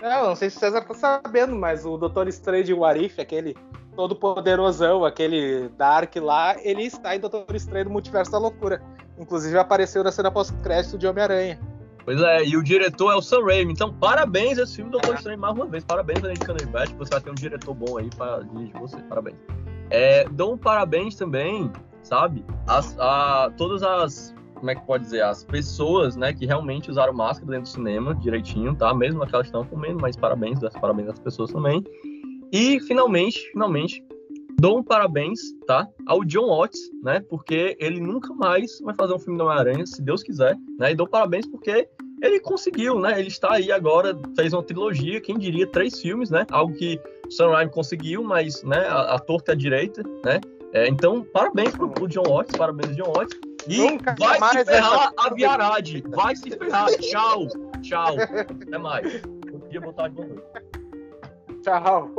[0.00, 3.56] Não, não sei se o César tá sabendo, mas o Doutor Strange Warif, aquele
[3.94, 8.82] todo poderosão, aquele Dark lá, ele está em Doutor Estranho do Multiverso da Loucura.
[9.18, 11.60] Inclusive apareceu na cena pós-crédito de Homem-Aranha.
[12.04, 13.72] Pois é, e o diretor é o Sam Raimi.
[13.72, 15.84] Então, parabéns esse filme Doutor Estranho mais uma vez.
[15.84, 18.96] Parabéns a gente Cumberbatch, você vai ter um diretor bom aí para dirigir você.
[19.02, 19.36] Parabéns.
[19.90, 21.70] É, dou um parabéns também,
[22.02, 22.44] sabe?
[22.66, 24.34] As, a, todas as.
[24.60, 25.22] Como é que pode dizer?
[25.22, 28.92] As pessoas, né, que realmente usaram máscara dentro do cinema direitinho, tá?
[28.94, 31.82] Mesmo aquelas que estão comendo, mas parabéns, parabéns às pessoas também.
[32.52, 34.04] E finalmente, finalmente,
[34.60, 35.88] dou um parabéns, tá?
[36.06, 37.20] Ao John Watts, né?
[37.20, 40.92] Porque ele nunca mais vai fazer um filme da Homem-Aranha, se Deus quiser, né?
[40.92, 41.88] E dou parabéns porque
[42.22, 43.18] ele conseguiu, né?
[43.18, 46.46] Ele está aí agora, fez uma trilogia, quem diria, três filmes, né?
[46.50, 47.00] Algo que
[47.38, 50.38] Raimi conseguiu, mas, né, a, a torta é a direita, né?
[50.72, 53.36] É, então, parabéns pro, pro John Watts, parabéns John Watts.
[53.68, 56.88] E Nunca vai se ferrar a Viarade, vai se ferrar.
[56.98, 57.46] Tchau,
[57.82, 58.16] tchau.
[58.18, 59.20] Até mais.
[59.50, 60.42] Bom dia, boa tarde, boa noite.
[61.62, 62.10] Tchau.